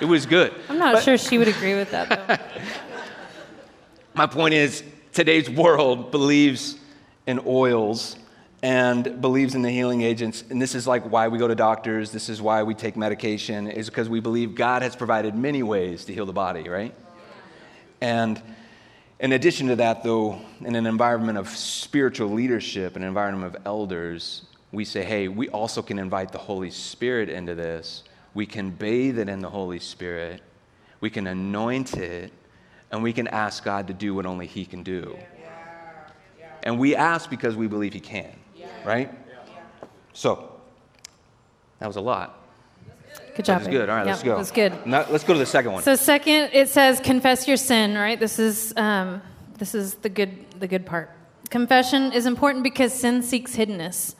It 0.00 0.06
was 0.06 0.24
good. 0.24 0.54
I'm 0.70 0.78
not 0.78 0.94
but, 0.94 1.04
sure 1.04 1.18
she 1.18 1.36
would 1.36 1.48
agree 1.48 1.74
with 1.74 1.90
that, 1.90 2.08
though. 2.08 2.36
my 4.14 4.26
point 4.26 4.54
is, 4.54 4.82
today's 5.12 5.50
world 5.50 6.10
believes 6.10 6.78
in 7.26 7.40
oils 7.46 8.16
and 8.62 9.20
believes 9.20 9.54
in 9.54 9.60
the 9.60 9.70
healing 9.70 10.00
agents. 10.00 10.44
And 10.48 10.62
this 10.62 10.74
is 10.74 10.86
like 10.86 11.10
why 11.10 11.28
we 11.28 11.36
go 11.36 11.46
to 11.46 11.54
doctors, 11.54 12.10
this 12.10 12.30
is 12.30 12.40
why 12.40 12.62
we 12.62 12.74
take 12.74 12.96
medication, 12.96 13.68
is 13.68 13.90
because 13.90 14.08
we 14.08 14.18
believe 14.18 14.54
God 14.54 14.80
has 14.80 14.96
provided 14.96 15.34
many 15.34 15.62
ways 15.62 16.06
to 16.06 16.14
heal 16.14 16.24
the 16.24 16.32
body, 16.32 16.66
right? 16.70 16.94
And 18.00 18.40
in 19.20 19.32
addition 19.32 19.68
to 19.68 19.76
that, 19.76 20.02
though, 20.02 20.40
in 20.62 20.74
an 20.74 20.86
environment 20.86 21.36
of 21.36 21.50
spiritual 21.50 22.30
leadership, 22.30 22.96
an 22.96 23.02
environment 23.02 23.54
of 23.54 23.66
elders, 23.66 24.46
we 24.74 24.84
say, 24.84 25.04
hey, 25.04 25.28
we 25.28 25.48
also 25.48 25.82
can 25.82 25.98
invite 25.98 26.32
the 26.32 26.38
Holy 26.38 26.70
Spirit 26.70 27.28
into 27.28 27.54
this. 27.54 28.04
We 28.34 28.46
can 28.46 28.70
bathe 28.70 29.18
it 29.18 29.28
in 29.28 29.40
the 29.40 29.50
Holy 29.50 29.78
Spirit. 29.78 30.42
We 31.00 31.10
can 31.10 31.26
anoint 31.26 31.94
it. 31.96 32.32
And 32.90 33.02
we 33.02 33.12
can 33.12 33.26
ask 33.28 33.64
God 33.64 33.88
to 33.88 33.94
do 33.94 34.14
what 34.14 34.26
only 34.26 34.46
He 34.46 34.64
can 34.64 34.82
do. 34.82 35.16
And 36.62 36.78
we 36.78 36.94
ask 36.94 37.28
because 37.28 37.56
we 37.56 37.66
believe 37.66 37.92
He 37.92 38.00
can, 38.00 38.34
right? 38.84 39.12
So, 40.12 40.52
that 41.80 41.86
was 41.86 41.96
a 41.96 42.00
lot. 42.00 42.40
Good 43.36 43.44
job. 43.44 43.60
That 43.60 43.66
was 43.66 43.76
good. 43.76 43.90
All 43.90 43.96
right, 43.96 44.06
yeah, 44.06 44.12
let's 44.12 44.22
go. 44.22 44.36
That's 44.36 44.50
good. 44.52 44.86
Now, 44.86 45.06
let's 45.10 45.24
go 45.24 45.32
to 45.32 45.38
the 45.38 45.46
second 45.46 45.72
one. 45.72 45.82
So 45.82 45.96
second, 45.96 46.50
it 46.52 46.68
says 46.68 47.00
confess 47.00 47.48
your 47.48 47.56
sin. 47.56 47.94
Right. 47.96 48.18
This 48.18 48.38
is 48.38 48.72
um, 48.76 49.20
this 49.58 49.74
is 49.74 49.94
the 49.96 50.08
good 50.08 50.60
the 50.60 50.68
good 50.68 50.86
part. 50.86 51.10
Confession 51.50 52.12
is 52.12 52.26
important 52.26 52.62
because 52.62 52.92
sin 52.94 53.22
seeks 53.22 53.56
hiddenness. 53.56 54.14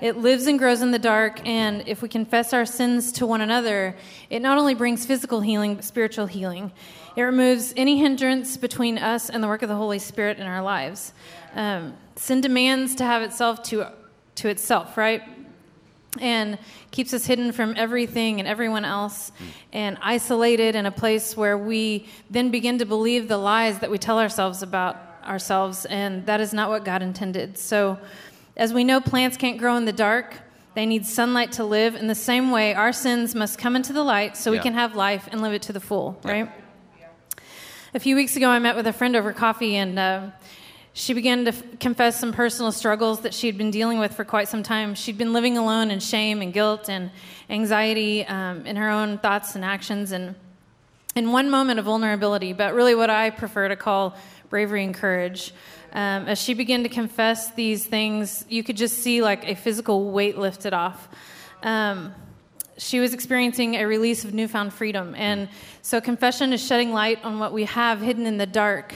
It 0.00 0.18
lives 0.18 0.46
and 0.46 0.58
grows 0.58 0.82
in 0.82 0.90
the 0.90 0.98
dark, 0.98 1.40
and 1.46 1.82
if 1.86 2.02
we 2.02 2.08
confess 2.08 2.52
our 2.52 2.66
sins 2.66 3.12
to 3.12 3.26
one 3.26 3.40
another, 3.40 3.96
it 4.28 4.40
not 4.40 4.58
only 4.58 4.74
brings 4.74 5.06
physical 5.06 5.40
healing, 5.40 5.74
but 5.74 5.84
spiritual 5.84 6.26
healing. 6.26 6.72
It 7.16 7.22
removes 7.22 7.72
any 7.76 7.98
hindrance 7.98 8.56
between 8.56 8.98
us 8.98 9.30
and 9.30 9.42
the 9.42 9.48
work 9.48 9.62
of 9.62 9.68
the 9.68 9.76
Holy 9.76 9.98
Spirit 9.98 10.38
in 10.38 10.46
our 10.46 10.62
lives. 10.62 11.12
Um, 11.54 11.94
sin 12.14 12.42
demands 12.42 12.94
to 12.96 13.04
have 13.04 13.22
itself 13.22 13.62
to, 13.64 13.90
to 14.36 14.48
itself, 14.48 14.96
right? 14.96 15.22
and 16.20 16.58
keeps 16.90 17.12
us 17.12 17.26
hidden 17.26 17.52
from 17.52 17.74
everything 17.76 18.38
and 18.38 18.48
everyone 18.48 18.84
else 18.84 19.32
and 19.72 19.98
isolated 20.00 20.74
in 20.74 20.86
a 20.86 20.90
place 20.90 21.36
where 21.36 21.58
we 21.58 22.08
then 22.30 22.50
begin 22.50 22.78
to 22.78 22.86
believe 22.86 23.28
the 23.28 23.36
lies 23.36 23.80
that 23.80 23.90
we 23.90 23.98
tell 23.98 24.18
ourselves 24.18 24.62
about 24.62 24.96
ourselves 25.24 25.84
and 25.86 26.24
that 26.26 26.40
is 26.40 26.54
not 26.54 26.70
what 26.70 26.84
god 26.84 27.02
intended 27.02 27.58
so 27.58 27.98
as 28.56 28.72
we 28.72 28.84
know 28.84 29.00
plants 29.00 29.36
can't 29.36 29.58
grow 29.58 29.76
in 29.76 29.84
the 29.84 29.92
dark 29.92 30.36
they 30.74 30.84
need 30.86 31.06
sunlight 31.06 31.52
to 31.52 31.64
live 31.64 31.94
in 31.94 32.06
the 32.06 32.14
same 32.14 32.50
way 32.50 32.74
our 32.74 32.92
sins 32.92 33.34
must 33.34 33.58
come 33.58 33.76
into 33.76 33.92
the 33.92 34.02
light 34.02 34.36
so 34.36 34.50
we 34.50 34.56
Yeah. 34.58 34.62
can 34.62 34.74
have 34.74 34.94
life 34.94 35.28
and 35.32 35.40
live 35.40 35.52
it 35.54 35.62
to 35.62 35.72
the 35.72 35.80
full 35.80 36.18
right 36.22 36.50
a 37.94 38.00
few 38.00 38.14
weeks 38.14 38.36
ago, 38.36 38.50
I 38.50 38.58
met 38.58 38.76
with 38.76 38.86
a 38.86 38.92
friend 38.92 39.16
over 39.16 39.32
coffee, 39.32 39.76
and 39.76 39.98
uh, 39.98 40.26
she 40.92 41.14
began 41.14 41.46
to 41.46 41.52
f- 41.52 41.62
confess 41.80 42.20
some 42.20 42.30
personal 42.30 42.70
struggles 42.70 43.20
that 43.20 43.32
she 43.32 43.46
had 43.46 43.56
been 43.56 43.70
dealing 43.70 43.98
with 43.98 44.12
for 44.12 44.22
quite 44.24 44.48
some 44.48 44.62
time. 44.62 44.94
She'd 44.94 45.16
been 45.16 45.32
living 45.32 45.56
alone 45.56 45.90
in 45.90 46.00
shame 46.00 46.42
and 46.42 46.52
guilt 46.52 46.90
and 46.90 47.10
anxiety 47.48 48.26
um, 48.26 48.66
in 48.66 48.76
her 48.76 48.90
own 48.90 49.16
thoughts 49.16 49.54
and 49.54 49.64
actions, 49.64 50.12
and 50.12 50.34
in 51.14 51.32
one 51.32 51.48
moment 51.48 51.78
of 51.78 51.86
vulnerability, 51.86 52.52
but 52.52 52.74
really 52.74 52.94
what 52.94 53.08
I 53.08 53.30
prefer 53.30 53.68
to 53.68 53.76
call 53.76 54.14
bravery 54.50 54.84
and 54.84 54.94
courage. 54.94 55.54
Um, 55.92 56.26
as 56.28 56.40
she 56.40 56.54
began 56.54 56.82
to 56.82 56.88
confess 56.88 57.52
these 57.52 57.86
things, 57.86 58.44
you 58.48 58.62
could 58.62 58.76
just 58.76 58.98
see 58.98 59.22
like 59.22 59.48
a 59.48 59.54
physical 59.54 60.10
weight 60.10 60.36
lifted 60.36 60.74
off. 60.74 61.08
Um, 61.62 62.14
she 62.78 63.00
was 63.00 63.14
experiencing 63.14 63.76
a 63.76 63.86
release 63.86 64.24
of 64.24 64.34
newfound 64.34 64.72
freedom. 64.72 65.14
And 65.16 65.48
so 65.82 66.00
confession 66.00 66.52
is 66.52 66.64
shedding 66.64 66.92
light 66.92 67.24
on 67.24 67.38
what 67.38 67.52
we 67.52 67.64
have 67.64 68.00
hidden 68.00 68.26
in 68.26 68.36
the 68.36 68.46
dark. 68.46 68.94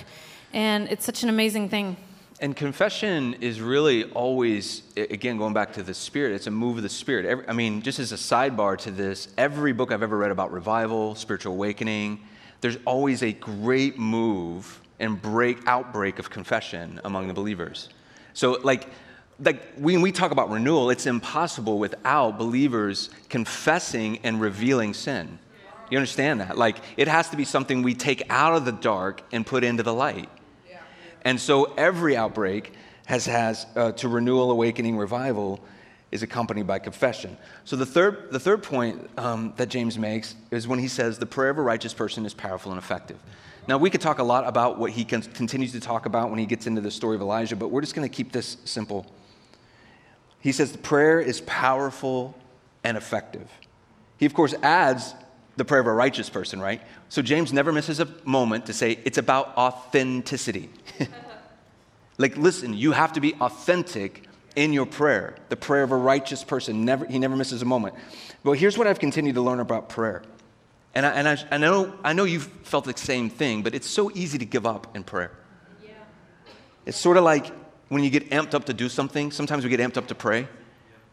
And 0.52 0.88
it's 0.88 1.04
such 1.04 1.22
an 1.22 1.28
amazing 1.28 1.68
thing. 1.68 1.96
And 2.40 2.56
confession 2.56 3.34
is 3.34 3.60
really 3.60 4.04
always, 4.04 4.82
again, 4.96 5.36
going 5.36 5.52
back 5.52 5.74
to 5.74 5.82
the 5.82 5.92
Spirit, 5.92 6.32
it's 6.32 6.46
a 6.46 6.50
move 6.50 6.78
of 6.78 6.82
the 6.82 6.88
Spirit. 6.88 7.26
Every, 7.26 7.46
I 7.46 7.52
mean, 7.52 7.82
just 7.82 7.98
as 7.98 8.12
a 8.12 8.16
sidebar 8.16 8.78
to 8.78 8.90
this, 8.90 9.28
every 9.36 9.72
book 9.72 9.92
I've 9.92 10.02
ever 10.02 10.16
read 10.16 10.30
about 10.30 10.50
revival, 10.50 11.14
spiritual 11.14 11.52
awakening, 11.52 12.20
there's 12.62 12.78
always 12.86 13.22
a 13.22 13.32
great 13.32 13.98
move 13.98 14.80
and 15.00 15.20
break, 15.20 15.66
outbreak 15.66 16.18
of 16.18 16.30
confession 16.30 17.00
among 17.04 17.26
the 17.26 17.34
believers. 17.34 17.88
So, 18.34 18.52
like, 18.62 18.86
like 19.42 19.74
when 19.74 20.02
we 20.02 20.12
talk 20.12 20.30
about 20.30 20.50
renewal, 20.50 20.90
it's 20.90 21.06
impossible 21.06 21.78
without 21.78 22.38
believers 22.38 23.10
confessing 23.28 24.18
and 24.22 24.40
revealing 24.40 24.94
sin. 24.94 25.38
You 25.90 25.98
understand 25.98 26.40
that? 26.40 26.56
Like, 26.56 26.76
it 26.96 27.08
has 27.08 27.30
to 27.30 27.36
be 27.36 27.44
something 27.44 27.82
we 27.82 27.94
take 27.94 28.22
out 28.30 28.54
of 28.54 28.64
the 28.64 28.72
dark 28.72 29.22
and 29.32 29.44
put 29.44 29.64
into 29.64 29.82
the 29.82 29.94
light. 29.94 30.28
And 31.22 31.40
so 31.40 31.74
every 31.74 32.16
outbreak 32.16 32.72
has, 33.06 33.26
has 33.26 33.66
uh, 33.74 33.92
to 33.92 34.08
renewal, 34.08 34.50
awakening, 34.50 34.96
revival 34.96 35.60
is 36.12 36.22
accompanied 36.22 36.66
by 36.66 36.78
confession. 36.78 37.36
So 37.64 37.76
the 37.76 37.86
third, 37.86 38.28
the 38.30 38.40
third 38.40 38.62
point 38.62 39.10
um, 39.18 39.52
that 39.56 39.68
James 39.68 39.98
makes 39.98 40.34
is 40.50 40.66
when 40.66 40.78
he 40.78 40.88
says 40.88 41.18
the 41.18 41.26
prayer 41.26 41.50
of 41.50 41.58
a 41.58 41.62
righteous 41.62 41.94
person 41.94 42.24
is 42.24 42.34
powerful 42.34 42.72
and 42.72 42.78
effective. 42.78 43.18
Now, 43.70 43.78
we 43.78 43.88
could 43.88 44.00
talk 44.00 44.18
a 44.18 44.24
lot 44.24 44.48
about 44.48 44.80
what 44.80 44.90
he 44.90 45.04
con- 45.04 45.22
continues 45.22 45.70
to 45.70 45.80
talk 45.80 46.04
about 46.04 46.28
when 46.28 46.40
he 46.40 46.44
gets 46.44 46.66
into 46.66 46.80
the 46.80 46.90
story 46.90 47.14
of 47.14 47.22
Elijah, 47.22 47.54
but 47.54 47.68
we're 47.68 47.82
just 47.82 47.94
going 47.94 48.08
to 48.08 48.12
keep 48.12 48.32
this 48.32 48.56
simple. 48.64 49.06
He 50.40 50.50
says 50.50 50.72
the 50.72 50.78
prayer 50.78 51.20
is 51.20 51.40
powerful 51.42 52.34
and 52.82 52.96
effective. 52.96 53.48
He, 54.18 54.26
of 54.26 54.34
course, 54.34 54.54
adds 54.64 55.14
the 55.56 55.64
prayer 55.64 55.80
of 55.80 55.86
a 55.86 55.92
righteous 55.92 56.28
person, 56.28 56.60
right? 56.60 56.82
So 57.10 57.22
James 57.22 57.52
never 57.52 57.70
misses 57.70 58.00
a 58.00 58.08
moment 58.24 58.66
to 58.66 58.72
say 58.72 58.98
it's 59.04 59.18
about 59.18 59.56
authenticity. 59.56 60.68
like, 62.18 62.36
listen, 62.36 62.74
you 62.74 62.90
have 62.90 63.12
to 63.12 63.20
be 63.20 63.34
authentic 63.34 64.24
in 64.56 64.72
your 64.72 64.86
prayer. 64.86 65.36
The 65.48 65.54
prayer 65.54 65.84
of 65.84 65.92
a 65.92 65.96
righteous 65.96 66.42
person, 66.42 66.84
never, 66.84 67.06
he 67.06 67.20
never 67.20 67.36
misses 67.36 67.62
a 67.62 67.66
moment. 67.66 67.94
But 68.42 68.58
here's 68.58 68.76
what 68.76 68.88
I've 68.88 68.98
continued 68.98 69.36
to 69.36 69.42
learn 69.42 69.60
about 69.60 69.88
prayer. 69.88 70.24
And 70.94 71.06
I, 71.06 71.10
and 71.10 71.28
I, 71.28 71.38
I, 71.52 71.58
know, 71.58 71.94
I 72.02 72.12
know 72.12 72.24
you've 72.24 72.46
felt 72.64 72.84
the 72.84 72.96
same 72.96 73.30
thing, 73.30 73.62
but 73.62 73.74
it's 73.74 73.88
so 73.88 74.10
easy 74.12 74.38
to 74.38 74.44
give 74.44 74.66
up 74.66 74.96
in 74.96 75.04
prayer. 75.04 75.32
It's 76.86 76.98
sort 76.98 77.16
of 77.16 77.24
like 77.24 77.52
when 77.88 78.02
you 78.02 78.10
get 78.10 78.30
amped 78.30 78.54
up 78.54 78.64
to 78.64 78.72
do 78.72 78.88
something, 78.88 79.30
sometimes 79.30 79.64
we 79.64 79.70
get 79.70 79.80
amped 79.80 79.96
up 79.96 80.08
to 80.08 80.14
pray. 80.14 80.48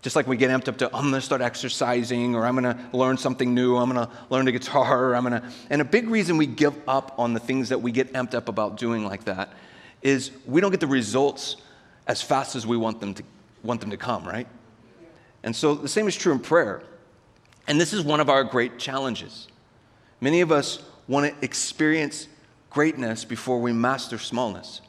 Just 0.01 0.15
like 0.15 0.27
we 0.27 0.37
get 0.37 0.49
amped 0.49 0.67
up 0.67 0.77
to, 0.77 0.85
I'm 0.95 1.09
going 1.09 1.13
to 1.13 1.21
start 1.21 1.41
exercising, 1.41 2.35
or 2.35 2.45
I'm 2.45 2.55
going 2.55 2.75
to 2.75 2.97
learn 2.97 3.17
something 3.17 3.53
new, 3.53 3.75
I'm 3.77 3.91
going 3.91 4.07
to 4.07 4.13
learn 4.29 4.45
the 4.45 4.51
guitar, 4.51 5.05
or 5.05 5.15
I'm 5.15 5.27
going 5.27 5.41
to. 5.41 5.51
And 5.69 5.81
a 5.81 5.85
big 5.85 6.07
reason 6.07 6.37
we 6.37 6.45
give 6.45 6.75
up 6.87 7.15
on 7.17 7.33
the 7.33 7.39
things 7.39 7.69
that 7.69 7.81
we 7.81 7.91
get 7.91 8.13
amped 8.13 8.35
up 8.35 8.47
about 8.47 8.77
doing 8.77 9.05
like 9.05 9.25
that 9.25 9.53
is 10.01 10.31
we 10.45 10.61
don't 10.61 10.71
get 10.71 10.79
the 10.79 10.87
results 10.87 11.57
as 12.05 12.21
fast 12.21 12.55
as 12.55 12.65
we 12.65 12.77
want 12.77 12.99
them 12.99 13.13
to, 13.15 13.23
want 13.63 13.81
them 13.81 13.89
to 13.89 13.97
come, 13.97 14.23
right? 14.23 14.47
And 15.43 15.55
so 15.55 15.75
the 15.75 15.89
same 15.89 16.07
is 16.07 16.15
true 16.15 16.31
in 16.31 16.39
prayer. 16.39 16.83
And 17.67 17.81
this 17.81 17.91
is 17.91 18.03
one 18.03 18.19
of 18.19 18.29
our 18.29 18.43
great 18.43 18.79
challenges. 18.79 19.47
Many 20.19 20.41
of 20.41 20.51
us 20.51 20.84
want 21.08 21.32
to 21.32 21.45
experience 21.45 22.27
greatness 22.69 23.23
before 23.23 23.60
we 23.60 23.71
master 23.71 24.17
smallness. 24.17 24.82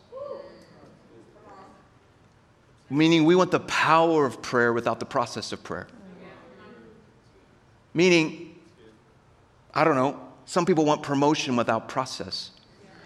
Meaning, 2.91 3.25
we 3.25 3.35
want 3.35 3.51
the 3.51 3.61
power 3.61 4.25
of 4.25 4.41
prayer 4.41 4.73
without 4.73 4.99
the 4.99 5.07
process 5.07 5.53
of 5.53 5.63
prayer. 5.63 5.87
Meaning, 7.93 8.55
I 9.75 9.85
don't 9.85 9.97
know, 9.97 10.19
some 10.47 10.65
people 10.65 10.87
want 10.87 11.03
promotion 11.03 11.57
without 11.57 11.89
process. 11.89 12.51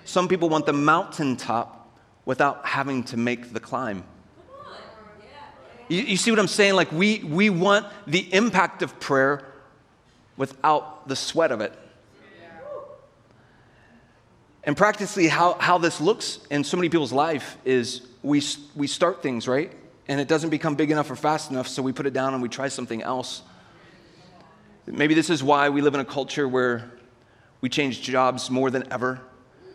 Some 0.05 0.29
people 0.29 0.49
want 0.49 0.67
the 0.67 0.73
mountaintop 0.73 1.91
without 2.25 2.65
having 2.65 3.03
to 3.05 3.17
make 3.17 3.53
the 3.53 3.59
climb. 3.59 4.05
You, 5.89 6.03
you 6.03 6.17
see 6.17 6.31
what 6.31 6.39
I'm 6.39 6.47
saying? 6.49 6.75
Like, 6.75 6.93
we, 6.93 7.19
we 7.25 7.51
want 7.51 7.87
the 8.07 8.33
impact 8.33 8.83
of 8.83 8.99
prayer 9.01 9.45
without 10.37 11.09
the 11.09 11.17
sweat 11.17 11.51
of 11.51 11.61
it. 11.61 11.77
And 14.65 14.77
practically, 14.77 15.27
how, 15.27 15.55
how 15.55 15.79
this 15.79 16.01
looks 16.01 16.39
in 16.51 16.63
so 16.63 16.77
many 16.77 16.89
people's 16.89 17.13
life 17.13 17.57
is 17.65 18.03
we, 18.23 18.43
we 18.77 18.87
start 18.87 19.23
things, 19.23 19.49
right? 19.49 19.73
And 20.07 20.21
it 20.21 20.29
doesn't 20.29 20.51
become 20.51 20.77
big 20.77 20.91
enough 20.91 21.11
or 21.11 21.17
fast 21.17 21.51
enough, 21.51 21.67
so 21.67 21.83
we 21.83 21.93
put 21.93 22.07
it 22.07 22.13
down 22.13 22.35
and 22.35 22.43
we 22.43 22.49
try 22.49 22.69
something 22.69 23.03
else. 23.03 23.43
Maybe 24.87 25.15
this 25.15 25.31
is 25.31 25.43
why 25.43 25.69
we 25.69 25.81
live 25.81 25.95
in 25.95 26.01
a 26.01 26.05
culture 26.05 26.47
where 26.47 26.91
we 27.61 27.69
change 27.69 28.03
jobs 28.03 28.51
more 28.51 28.71
than 28.71 28.93
ever. 28.93 29.21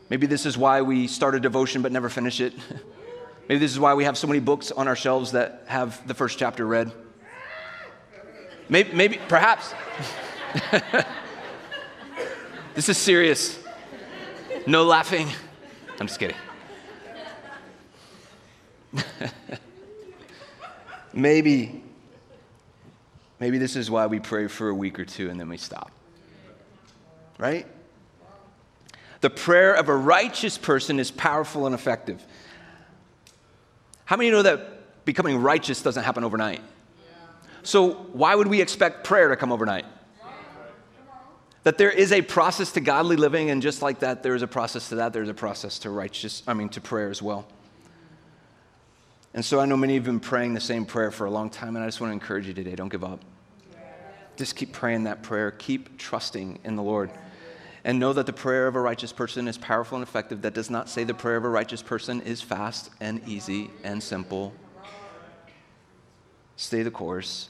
Maybe 0.10 0.28
this 0.28 0.46
is 0.46 0.58
why 0.58 0.82
we 0.82 1.08
start 1.08 1.36
a 1.36 1.40
devotion 1.40 1.82
but 1.82 1.92
never 1.92 2.10
finish 2.10 2.40
it. 2.40 2.54
Maybe 3.50 3.60
this 3.60 3.72
is 3.72 3.80
why 3.80 3.94
we 3.94 4.04
have 4.04 4.18
so 4.18 4.28
many 4.28 4.42
books 4.42 4.72
on 4.72 4.88
our 4.88 4.96
shelves 4.96 5.32
that 5.32 5.64
have 5.68 6.06
the 6.08 6.14
first 6.14 6.38
chapter 6.38 6.66
read. 6.66 6.92
Maybe, 8.70 8.92
maybe 8.94 9.20
perhaps. 9.30 9.74
this 12.76 12.90
is 12.90 12.98
serious. 12.98 13.58
No 14.68 14.84
laughing. 14.84 15.30
I'm 15.98 16.08
just 16.08 16.20
kidding. 16.20 16.36
maybe, 21.14 21.82
maybe 23.40 23.60
this 23.60 23.78
is 23.78 23.90
why 23.90 24.08
we 24.08 24.20
pray 24.20 24.48
for 24.48 24.68
a 24.68 24.74
week 24.74 25.00
or 25.00 25.06
two 25.06 25.30
and 25.30 25.40
then 25.40 25.48
we 25.48 25.56
stop. 25.56 25.90
Right? 27.38 27.66
The 29.22 29.30
prayer 29.30 29.74
of 29.74 29.88
a 29.88 29.96
righteous 29.96 30.58
person 30.58 31.00
is 31.00 31.12
powerful 31.12 31.66
and 31.66 31.74
effective. 31.74 32.22
How 34.04 34.18
many 34.18 34.32
know 34.32 34.42
that 34.42 35.06
becoming 35.06 35.42
righteous 35.42 35.82
doesn't 35.82 36.04
happen 36.04 36.26
overnight? 36.26 36.62
So, 37.64 37.94
why 38.12 38.36
would 38.36 38.48
we 38.48 38.60
expect 38.60 39.06
prayer 39.06 39.30
to 39.30 39.38
come 39.38 39.54
overnight? 39.54 39.86
That 41.68 41.78
there 41.78 41.92
is 41.92 42.14
a 42.14 42.22
process 42.22 42.72
to 42.72 42.80
godly 42.80 43.18
living, 43.18 43.50
and 43.50 43.62
just 43.62 43.82
like 43.82 44.00
that, 44.00 44.24
there 44.24 44.34
is 44.34 44.42
a 44.42 44.48
process 44.48 44.88
to 44.88 44.96
that, 44.96 45.12
there's 45.12 45.28
a 45.28 45.34
process 45.34 45.80
to 45.80 45.90
righteous, 45.90 46.42
I 46.48 46.54
mean, 46.54 46.70
to 46.70 46.80
prayer 46.80 47.10
as 47.10 47.22
well. 47.22 47.46
And 49.34 49.44
so 49.44 49.60
I 49.60 49.66
know 49.66 49.76
many 49.76 49.98
of 49.98 50.06
you 50.06 50.14
have 50.14 50.22
been 50.22 50.30
praying 50.30 50.54
the 50.54 50.62
same 50.62 50.86
prayer 50.86 51.12
for 51.12 51.26
a 51.26 51.30
long 51.30 51.50
time, 51.50 51.76
and 51.76 51.84
I 51.84 51.88
just 51.90 52.00
want 52.00 52.12
to 52.12 52.14
encourage 52.14 52.48
you 52.48 52.54
today 52.54 52.74
don't 52.74 52.88
give 52.88 53.04
up. 53.04 53.20
Just 54.38 54.56
keep 54.56 54.72
praying 54.72 55.04
that 55.04 55.24
prayer, 55.24 55.52
keep 55.52 55.98
trusting 55.98 56.60
in 56.64 56.78
the 56.78 56.84
Lord. 56.84 57.12
And 57.84 58.00
know 58.00 58.14
that 58.14 58.28
the 58.28 58.32
prayer 58.32 58.68
of 58.68 58.78
a 58.78 58.80
righteous 58.80 59.12
person 59.12 59.50
is 59.50 59.58
powerful 59.58 59.98
and 59.98 60.08
effective. 60.08 60.44
That 60.44 60.54
does 60.54 60.70
not 60.70 60.88
say 60.88 61.04
the 61.04 61.14
prayer 61.14 61.36
of 61.36 61.44
a 61.44 61.50
righteous 61.50 61.82
person 61.82 62.22
is 62.22 62.42
fast 62.42 62.92
and 63.02 63.22
easy 63.28 63.72
and 63.84 64.02
simple. 64.02 64.54
Stay 66.56 66.82
the 66.82 66.92
course. 66.92 67.50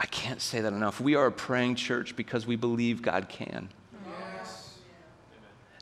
I 0.00 0.06
can't 0.06 0.40
say 0.40 0.62
that 0.62 0.72
enough. 0.72 0.98
We 0.98 1.14
are 1.14 1.26
a 1.26 1.32
praying 1.32 1.74
church 1.74 2.16
because 2.16 2.46
we 2.46 2.56
believe 2.56 3.02
God 3.02 3.28
can. 3.28 3.68
Yes. 4.38 4.78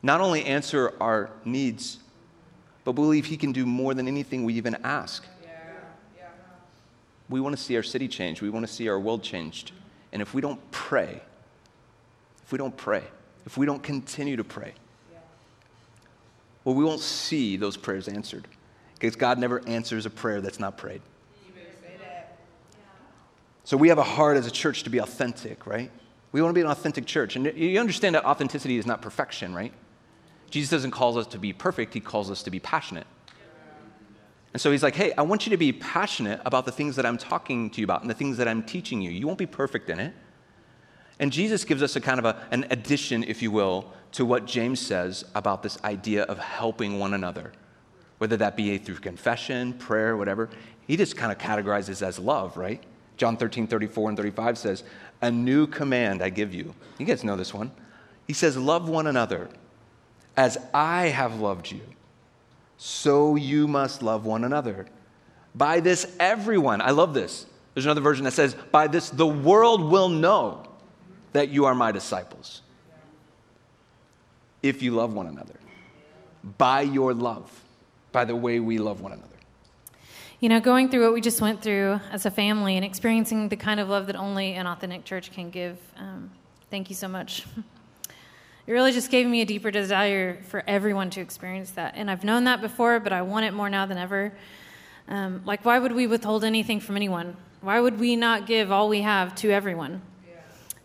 Not 0.03 0.19
only 0.19 0.43
answer 0.43 0.93
our 0.99 1.29
needs, 1.45 1.99
but 2.83 2.91
believe 2.91 3.25
He 3.25 3.37
can 3.37 3.53
do 3.53 3.65
more 3.65 3.93
than 3.93 4.09
anything 4.09 4.43
we 4.43 4.55
even 4.55 4.75
ask. 4.83 5.23
Yeah. 5.41 5.49
Yeah. 6.17 6.25
We 7.29 7.39
want 7.39 7.55
to 7.55 7.63
see 7.63 7.77
our 7.77 7.83
city 7.83 8.09
changed. 8.09 8.41
We 8.41 8.49
want 8.49 8.67
to 8.67 8.71
see 8.71 8.89
our 8.89 8.99
world 8.99 9.23
changed. 9.23 9.71
And 10.11 10.21
if 10.21 10.33
we 10.33 10.41
don't 10.41 10.59
pray, 10.69 11.21
if 12.43 12.51
we 12.51 12.57
don't 12.57 12.75
pray, 12.75 13.03
if 13.45 13.57
we 13.57 13.65
don't 13.65 13.81
continue 13.81 14.35
to 14.35 14.43
pray, 14.43 14.73
well, 16.65 16.75
we 16.75 16.83
won't 16.83 16.99
see 16.99 17.55
those 17.55 17.77
prayers 17.77 18.09
answered 18.09 18.49
because 18.95 19.15
God 19.15 19.39
never 19.39 19.65
answers 19.65 20.05
a 20.05 20.09
prayer 20.09 20.41
that's 20.41 20.59
not 20.59 20.77
prayed. 20.77 21.01
So 23.69 23.77
we 23.77 23.89
have 23.89 23.99
a 23.99 24.03
heart 24.03 24.35
as 24.35 24.47
a 24.47 24.51
church 24.51 24.81
to 24.81 24.89
be 24.89 24.97
authentic, 24.97 25.67
right? 25.67 25.91
We 26.31 26.41
want 26.41 26.49
to 26.49 26.55
be 26.55 26.61
an 26.61 26.71
authentic 26.71 27.05
church. 27.05 27.35
And 27.35 27.55
you 27.55 27.79
understand 27.79 28.15
that 28.15 28.25
authenticity 28.25 28.79
is 28.79 28.87
not 28.87 28.99
perfection, 28.99 29.53
right? 29.53 29.71
Jesus 30.49 30.71
doesn't 30.71 30.89
call 30.89 31.15
us 31.19 31.27
to 31.27 31.37
be 31.37 31.53
perfect, 31.53 31.93
he 31.93 31.99
calls 31.99 32.31
us 32.31 32.41
to 32.41 32.49
be 32.49 32.59
passionate. 32.59 33.05
And 34.53 34.59
so 34.59 34.71
he's 34.71 34.81
like, 34.81 34.95
hey, 34.95 35.13
I 35.15 35.21
want 35.21 35.45
you 35.45 35.51
to 35.51 35.57
be 35.57 35.71
passionate 35.71 36.41
about 36.45 36.65
the 36.65 36.71
things 36.71 36.95
that 36.95 37.05
I'm 37.05 37.19
talking 37.19 37.69
to 37.69 37.79
you 37.79 37.83
about 37.83 38.01
and 38.01 38.09
the 38.09 38.15
things 38.15 38.37
that 38.37 38.47
I'm 38.47 38.63
teaching 38.63 39.03
you. 39.03 39.11
You 39.11 39.27
won't 39.27 39.37
be 39.37 39.45
perfect 39.45 39.91
in 39.91 39.99
it. 39.99 40.15
And 41.19 41.31
Jesus 41.31 41.63
gives 41.63 41.83
us 41.83 41.95
a 41.95 42.01
kind 42.01 42.17
of 42.17 42.25
a, 42.25 42.47
an 42.49 42.65
addition, 42.71 43.23
if 43.23 43.43
you 43.43 43.51
will, 43.51 43.93
to 44.13 44.25
what 44.25 44.47
James 44.47 44.79
says 44.79 45.25
about 45.35 45.61
this 45.61 45.77
idea 45.83 46.23
of 46.23 46.39
helping 46.39 46.97
one 46.97 47.13
another, 47.13 47.51
whether 48.17 48.37
that 48.37 48.57
be 48.57 48.75
through 48.79 48.95
confession, 48.95 49.73
prayer, 49.73 50.17
whatever. 50.17 50.49
He 50.87 50.97
just 50.97 51.15
kind 51.15 51.31
of 51.31 51.37
categorizes 51.37 52.01
as 52.01 52.17
love, 52.17 52.57
right? 52.57 52.83
John 53.19 53.35
13, 53.35 53.67
34 53.67 54.09
and 54.09 54.17
35 54.17 54.57
says, 54.57 54.83
A 55.21 55.29
new 55.29 55.67
command 55.67 56.23
I 56.23 56.29
give 56.29 56.53
you. 56.53 56.73
You 56.97 57.05
guys 57.05 57.23
know 57.23 57.35
this 57.35 57.53
one. 57.53 57.69
He 58.27 58.33
says, 58.33 58.57
Love 58.57 58.87
one 58.87 59.07
another 59.07 59.49
as 60.37 60.57
I 60.73 61.07
have 61.07 61.39
loved 61.39 61.69
you. 61.69 61.81
So 62.77 63.35
you 63.35 63.67
must 63.67 64.01
love 64.01 64.25
one 64.25 64.45
another. 64.45 64.87
By 65.53 65.81
this, 65.81 66.15
everyone, 66.17 66.79
I 66.79 66.91
love 66.91 67.13
this. 67.13 67.45
There's 67.73 67.85
another 67.85 67.99
version 67.99 68.23
that 68.23 68.31
says, 68.31 68.55
By 68.71 68.87
this, 68.87 69.09
the 69.09 69.27
world 69.27 69.91
will 69.91 70.07
know 70.07 70.63
that 71.33 71.49
you 71.49 71.65
are 71.65 71.75
my 71.75 71.91
disciples. 71.91 72.61
If 74.63 74.81
you 74.81 74.91
love 74.91 75.13
one 75.13 75.27
another. 75.27 75.55
By 76.57 76.81
your 76.81 77.13
love, 77.13 77.51
by 78.13 78.23
the 78.23 78.35
way 78.35 78.61
we 78.61 78.77
love 78.77 79.01
one 79.01 79.11
another. 79.11 79.28
You 80.41 80.47
know, 80.47 80.61
going 80.61 80.87
through 80.87 81.03
what 81.03 81.13
we 81.13 81.19
just 81.19 81.41
went 81.41 81.61
through 81.61 81.99
as 82.11 82.25
a 82.25 82.31
family 82.31 82.77
and 82.77 82.85
experiencing 82.85 83.49
the 83.49 83.57
kind 83.57 83.79
of 83.79 83.89
love 83.89 84.07
that 84.07 84.15
only 84.15 84.53
an 84.53 84.67
authentic 84.67 85.03
church 85.03 85.33
can 85.33 85.49
give, 85.49 85.77
um, 85.97 86.31
thank 86.71 86.89
you 86.89 86.95
so 86.95 87.07
much. 87.07 87.45
It 88.67 88.73
really 88.73 88.91
just 88.91 89.09
gave 89.09 89.25
me 89.25 89.41
a 89.41 89.45
deeper 89.45 89.71
desire 89.71 90.43
for 90.43 90.63
everyone 90.67 91.09
to 91.11 91.21
experience 91.21 91.71
that. 91.71 91.95
And 91.95 92.11
I've 92.11 92.23
known 92.23 92.43
that 92.43 92.61
before, 92.61 92.99
but 92.99 93.11
I 93.11 93.23
want 93.23 93.47
it 93.47 93.51
more 93.51 93.67
now 93.67 93.87
than 93.87 93.97
ever. 93.97 94.31
Um, 95.07 95.41
like, 95.43 95.65
why 95.65 95.79
would 95.79 95.91
we 95.91 96.05
withhold 96.05 96.43
anything 96.43 96.79
from 96.79 96.95
anyone? 96.95 97.35
Why 97.61 97.79
would 97.79 97.99
we 97.99 98.15
not 98.15 98.45
give 98.45 98.71
all 98.71 98.87
we 98.87 99.01
have 99.01 99.33
to 99.37 99.49
everyone? 99.49 100.03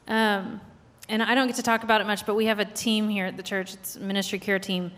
Yeah. 0.09 0.39
Um, 0.39 0.63
and 1.11 1.23
I 1.23 1.35
don't 1.35 1.47
get 1.47 1.57
to 1.57 1.63
talk 1.63 1.83
about 1.85 2.01
it 2.01 2.07
much, 2.07 2.25
but 2.25 2.37
we 2.37 2.47
have 2.47 2.59
a 2.59 2.65
team 2.65 3.11
here 3.11 3.27
at 3.27 3.37
the 3.37 3.43
church. 3.43 3.75
It's 3.75 3.97
ministry 3.99 4.39
care 4.39 4.59
team. 4.59 4.91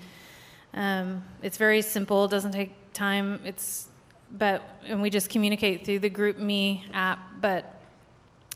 Um, 0.73 1.25
it's 1.43 1.57
very 1.57 1.83
simple. 1.83 2.29
Doesn't 2.29 2.53
take 2.53 2.71
time. 2.93 3.41
It's 3.45 3.89
but 4.31 4.63
and 4.87 5.01
we 5.01 5.11
just 5.11 5.31
communicate 5.31 5.85
through 5.85 5.99
the 5.99 6.11
GroupMe 6.11 6.83
app 6.93 7.19
but 7.41 7.81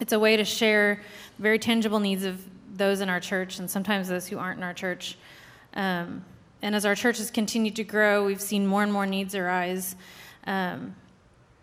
it's 0.00 0.12
a 0.12 0.18
way 0.18 0.36
to 0.36 0.44
share 0.44 1.00
very 1.38 1.58
tangible 1.58 2.00
needs 2.00 2.24
of 2.24 2.42
those 2.76 3.00
in 3.00 3.08
our 3.08 3.20
church 3.20 3.58
and 3.58 3.70
sometimes 3.70 4.08
those 4.08 4.26
who 4.26 4.38
aren't 4.38 4.58
in 4.58 4.64
our 4.64 4.72
church. 4.72 5.18
Um, 5.74 6.24
and 6.62 6.74
as 6.74 6.84
our 6.84 6.94
church 6.94 7.18
has 7.18 7.30
continued 7.30 7.76
to 7.76 7.84
grow 7.84 8.24
we've 8.24 8.40
seen 8.40 8.66
more 8.66 8.82
and 8.82 8.92
more 8.92 9.06
needs 9.06 9.34
arise. 9.34 9.96
Um, 10.46 10.96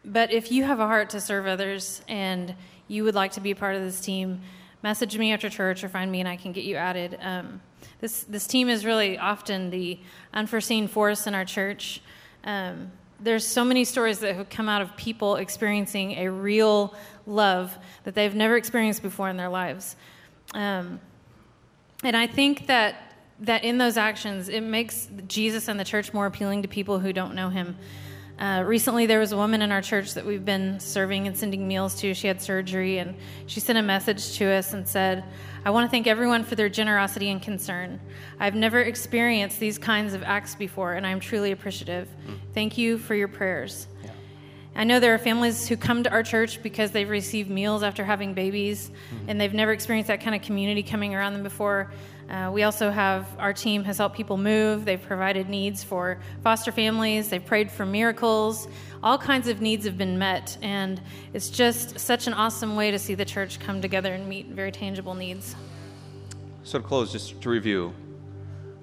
but 0.05 0.31
if 0.31 0.51
you 0.51 0.63
have 0.63 0.79
a 0.79 0.85
heart 0.85 1.09
to 1.11 1.21
serve 1.21 1.47
others 1.47 2.01
and 2.07 2.55
you 2.87 3.03
would 3.03 3.15
like 3.15 3.33
to 3.33 3.41
be 3.41 3.53
part 3.53 3.75
of 3.75 3.81
this 3.81 3.99
team 3.99 4.41
message 4.83 5.17
me 5.17 5.33
after 5.33 5.49
church 5.49 5.83
or 5.83 5.89
find 5.89 6.11
me 6.11 6.19
and 6.19 6.29
i 6.29 6.35
can 6.35 6.51
get 6.51 6.63
you 6.63 6.75
added. 6.75 7.17
Um, 7.21 7.61
this, 7.99 8.23
this 8.23 8.45
team 8.45 8.69
is 8.69 8.85
really 8.85 9.17
often 9.17 9.69
the 9.69 9.99
unforeseen 10.33 10.87
force 10.87 11.25
in 11.25 11.33
our 11.33 11.45
church. 11.45 12.01
Um, 12.43 12.91
there's 13.19 13.45
so 13.45 13.63
many 13.63 13.83
stories 13.83 14.19
that 14.19 14.35
have 14.35 14.49
come 14.49 14.69
out 14.69 14.81
of 14.81 14.95
people 14.95 15.35
experiencing 15.35 16.13
a 16.13 16.29
real 16.29 16.93
love 17.25 17.77
that 18.03 18.15
they've 18.15 18.35
never 18.35 18.55
experienced 18.55 19.01
before 19.01 19.29
in 19.29 19.37
their 19.37 19.49
lives. 19.49 19.95
Um, 20.53 20.99
and 22.03 22.15
I 22.15 22.27
think 22.27 22.67
that 22.67 23.07
that 23.39 23.63
in 23.63 23.77
those 23.77 23.97
actions, 23.97 24.49
it 24.49 24.61
makes 24.61 25.07
Jesus 25.27 25.67
and 25.67 25.79
the 25.79 25.83
church 25.83 26.13
more 26.13 26.25
appealing 26.25 26.63
to 26.63 26.67
people 26.67 26.99
who 26.99 27.13
don't 27.13 27.35
know 27.35 27.49
him. 27.49 27.77
Uh, 28.39 28.63
recently, 28.65 29.05
there 29.05 29.19
was 29.19 29.31
a 29.31 29.37
woman 29.37 29.61
in 29.61 29.71
our 29.71 29.81
church 29.81 30.13
that 30.13 30.25
we've 30.25 30.45
been 30.45 30.79
serving 30.79 31.27
and 31.27 31.35
sending 31.35 31.67
meals 31.67 31.99
to. 32.01 32.13
She 32.13 32.27
had 32.27 32.41
surgery, 32.41 32.99
and 32.99 33.15
she 33.47 33.59
sent 33.59 33.79
a 33.79 33.83
message 33.83 34.37
to 34.37 34.45
us 34.45 34.73
and 34.73 34.87
said, 34.87 35.23
I 35.65 35.69
want 35.69 35.85
to 35.87 35.91
thank 35.91 36.07
everyone 36.07 36.43
for 36.43 36.55
their 36.55 36.69
generosity 36.69 37.29
and 37.29 37.41
concern. 37.41 37.99
I've 38.39 38.55
never 38.55 38.81
experienced 38.81 39.59
these 39.59 39.77
kinds 39.77 40.13
of 40.13 40.23
acts 40.23 40.55
before, 40.55 40.93
and 40.93 41.05
I'm 41.05 41.19
truly 41.19 41.51
appreciative. 41.51 42.07
Mm. 42.27 42.39
Thank 42.53 42.77
you 42.77 42.97
for 42.97 43.15
your 43.15 43.27
prayers. 43.27 43.87
Yeah. 44.77 44.81
I 44.81 44.83
know 44.85 44.99
there 44.99 45.13
are 45.15 45.19
families 45.19 45.67
who 45.67 45.75
come 45.75 46.03
to 46.03 46.11
our 46.11 46.23
church 46.23 46.61
because 46.61 46.91
they've 46.91 47.09
received 47.09 47.49
meals 47.49 47.81
after 47.81 48.05
having 48.05 48.33
babies, 48.33 48.89
mm-hmm. 48.89 49.29
and 49.29 49.41
they've 49.41 49.53
never 49.53 49.71
experienced 49.71 50.07
that 50.09 50.21
kind 50.21 50.35
of 50.35 50.43
community 50.43 50.83
coming 50.83 51.15
around 51.15 51.33
them 51.33 51.43
before. 51.43 51.91
Uh, 52.29 52.51
we 52.53 52.63
also 52.63 52.91
have 52.91 53.25
our 53.39 53.53
team 53.53 53.83
has 53.85 53.97
helped 53.97 54.15
people 54.15 54.37
move. 54.37 54.85
They've 54.85 55.01
provided 55.01 55.49
needs 55.49 55.83
for 55.83 56.19
foster 56.43 56.71
families. 56.71 57.29
They've 57.29 57.45
prayed 57.45 57.71
for 57.71 57.85
miracles. 57.85 58.67
All 59.01 59.17
kinds 59.17 59.47
of 59.47 59.61
needs 59.61 59.85
have 59.85 59.97
been 59.97 60.19
met, 60.19 60.57
and 60.61 61.01
it's 61.33 61.49
just 61.49 61.99
such 61.99 62.27
an 62.27 62.33
awesome 62.33 62.75
way 62.75 62.91
to 62.91 62.99
see 62.99 63.15
the 63.15 63.25
church 63.25 63.59
come 63.59 63.81
together 63.81 64.13
and 64.13 64.27
meet 64.27 64.47
very 64.47 64.71
tangible 64.71 65.13
needs. 65.13 65.55
So, 66.63 66.79
to 66.79 66.85
close, 66.85 67.11
just 67.11 67.41
to 67.41 67.49
review 67.49 67.93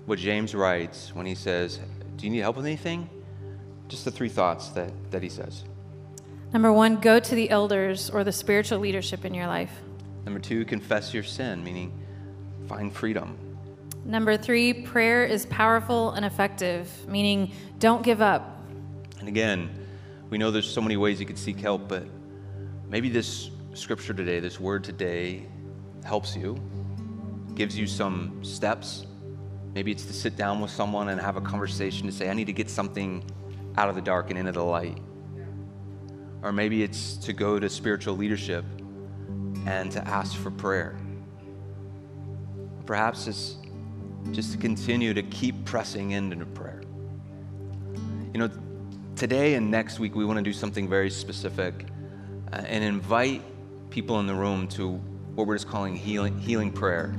what 0.07 0.19
James 0.19 0.55
writes 0.55 1.15
when 1.15 1.27
he 1.27 1.35
says, 1.35 1.81
Do 2.17 2.27
you 2.27 2.33
need 2.33 2.41
help 2.41 2.57
with 2.57 2.67
anything? 2.67 3.09
Just 3.89 4.05
the 4.05 4.11
three 4.11 4.31
thoughts 4.31 4.71
that, 4.71 4.91
that 5.11 5.23
he 5.23 5.29
says. 5.29 5.65
Number 6.55 6.73
one, 6.73 7.01
go 7.01 7.19
to 7.19 7.35
the 7.35 7.51
elders 7.51 8.11
or 8.11 8.23
the 8.23 8.31
spiritual 8.31 8.79
leadership 8.79 9.25
in 9.25 9.35
your 9.35 9.49
life. 9.49 9.73
Number 10.25 10.39
two, 10.39 10.65
confess 10.65 11.13
your 11.13 11.25
sin, 11.25 11.65
meaning 11.65 11.93
find 12.69 12.93
freedom. 12.93 13.37
Number 14.05 14.37
three, 14.37 14.73
prayer 14.73 15.25
is 15.25 15.47
powerful 15.47 16.13
and 16.13 16.25
effective, 16.25 16.89
meaning 17.09 17.53
don't 17.81 18.05
give 18.05 18.23
up. 18.23 18.63
And 19.19 19.27
again, 19.27 19.69
we 20.31 20.39
know 20.39 20.53
there's 20.53 20.71
so 20.71 20.81
many 20.81 20.97
ways 20.97 21.19
you 21.19 21.27
could 21.27 21.39
seek 21.39 21.59
help, 21.59 21.89
but 21.89 22.07
maybe 22.89 23.09
this 23.09 23.51
scripture 23.73 24.15
today, 24.15 24.39
this 24.39 24.61
word 24.61 24.85
today, 24.85 25.49
helps 26.05 26.37
you, 26.37 26.57
gives 27.57 27.77
you 27.77 27.89
some 27.89 28.45
steps. 28.45 29.07
Maybe 29.75 29.91
it's 29.91 30.05
to 30.05 30.13
sit 30.13 30.37
down 30.37 30.61
with 30.61 30.71
someone 30.71 31.09
and 31.09 31.21
have 31.21 31.37
a 31.37 31.41
conversation 31.41 32.07
to 32.07 32.13
say, 32.13 32.31
I 32.31 32.33
need 32.33 32.47
to 32.47 32.53
get 32.53 32.71
something 32.71 33.29
out 33.77 33.89
of 33.89 33.97
the 33.97 34.03
dark 34.03 34.31
and 34.31 34.39
into 34.39 34.53
the 34.53 34.63
light. 34.63 34.99
Or 36.45 36.53
maybe 36.53 36.83
it's 36.83 37.17
to 37.17 37.33
go 37.33 37.59
to 37.59 37.71
spiritual 37.71 38.17
leadership 38.17 38.67
and 39.67 39.91
to 39.91 40.07
ask 40.07 40.37
for 40.37 40.51
prayer. 40.51 40.95
Perhaps 42.85 43.27
it's 43.27 43.57
just 44.33 44.53
to 44.53 44.59
continue 44.59 45.15
to 45.15 45.23
keep 45.23 45.65
pressing 45.65 46.11
into 46.11 46.45
prayer. 46.45 46.83
You 48.35 48.41
know, 48.41 48.51
today 49.17 49.55
and 49.55 49.71
next 49.71 49.99
week, 49.99 50.15
we 50.15 50.27
want 50.27 50.37
to 50.37 50.43
do 50.43 50.53
something 50.53 50.87
very 50.87 51.09
specific 51.11 51.87
uh, 52.53 52.57
and 52.57 52.85
invite 52.85 53.43
people 53.89 54.21
in 54.21 54.27
the 54.27 54.35
room 54.35 54.69
to 54.69 55.01
what 55.35 55.47
we're 55.47 55.55
just 55.55 55.69
calling 55.69 55.97
healing, 55.97 56.39
healing 56.39 56.71
prayer. 56.71 57.15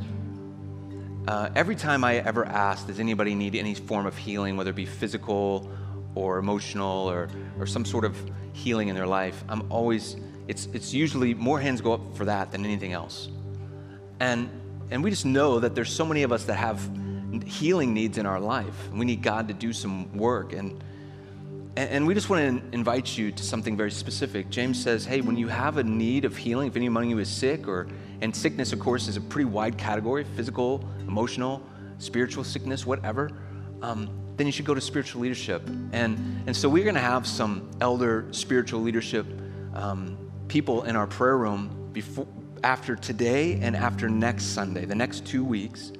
Uh, 1.27 1.49
every 1.55 1.75
time 1.75 2.03
I 2.03 2.17
ever 2.17 2.45
ask, 2.45 2.85
does 2.85 2.99
anybody 2.99 3.33
need 3.33 3.55
any 3.55 3.73
form 3.73 4.05
of 4.05 4.15
healing, 4.15 4.55
whether 4.55 4.69
it 4.69 4.75
be 4.75 4.85
physical 4.85 5.67
or 6.15 6.37
emotional 6.37 7.09
or, 7.09 7.29
or 7.59 7.65
some 7.65 7.85
sort 7.85 8.05
of 8.05 8.17
healing 8.53 8.87
in 8.87 8.95
their 8.95 9.07
life, 9.07 9.43
I'm 9.47 9.71
always, 9.71 10.17
it's, 10.47 10.67
it's 10.73 10.93
usually 10.93 11.33
more 11.33 11.59
hands 11.59 11.81
go 11.81 11.93
up 11.93 12.15
for 12.15 12.25
that 12.25 12.51
than 12.51 12.65
anything 12.65 12.93
else. 12.93 13.29
And 14.19 14.49
and 14.91 15.03
we 15.03 15.09
just 15.09 15.25
know 15.25 15.59
that 15.59 15.75
there's 15.75 15.91
so 15.91 16.05
many 16.05 16.23
of 16.23 16.31
us 16.31 16.45
that 16.45 16.55
have 16.55 16.79
healing 17.45 17.93
needs 17.93 18.17
in 18.17 18.25
our 18.25 18.39
life. 18.39 18.89
We 18.91 19.05
need 19.05 19.21
God 19.21 19.47
to 19.47 19.53
do 19.53 19.73
some 19.73 20.15
work. 20.15 20.53
And 20.53 20.83
and, 21.77 22.07
we 22.07 22.13
just 22.13 22.29
want 22.29 22.61
to 22.61 22.73
invite 22.73 23.17
you 23.17 23.33
to 23.33 23.43
something 23.43 23.75
very 23.75 23.91
specific. 23.91 24.49
James 24.49 24.81
says, 24.81 25.03
hey, 25.03 25.19
when 25.19 25.35
you 25.35 25.49
have 25.49 25.75
a 25.75 25.83
need 25.83 26.23
of 26.23 26.37
healing, 26.37 26.69
if 26.69 26.77
any 26.77 26.85
among 26.85 27.09
you 27.09 27.19
is 27.19 27.27
sick, 27.27 27.67
or 27.67 27.87
and 28.21 28.33
sickness, 28.33 28.71
of 28.71 28.79
course, 28.79 29.09
is 29.09 29.17
a 29.17 29.21
pretty 29.21 29.43
wide 29.43 29.77
category 29.77 30.23
physical, 30.23 30.87
emotional, 31.01 31.61
spiritual 31.97 32.45
sickness, 32.45 32.85
whatever. 32.85 33.29
Um, 33.81 34.09
then 34.37 34.45
you 34.45 34.51
should 34.51 34.65
go 34.65 34.73
to 34.73 34.81
spiritual 34.81 35.21
leadership. 35.21 35.67
And, 35.91 36.43
and 36.45 36.55
so 36.55 36.67
we're 36.67 36.83
going 36.83 36.95
to 36.95 37.01
have 37.01 37.25
some 37.25 37.69
elder 37.81 38.27
spiritual 38.31 38.81
leadership 38.81 39.25
um, 39.73 40.17
people 40.47 40.83
in 40.83 40.95
our 40.95 41.07
prayer 41.07 41.37
room 41.37 41.89
before, 41.93 42.27
after 42.63 42.95
today 42.95 43.59
and 43.61 43.75
after 43.75 44.09
next 44.09 44.45
Sunday, 44.45 44.85
the 44.85 44.95
next 44.95 45.25
two 45.25 45.43
weeks, 45.43 45.91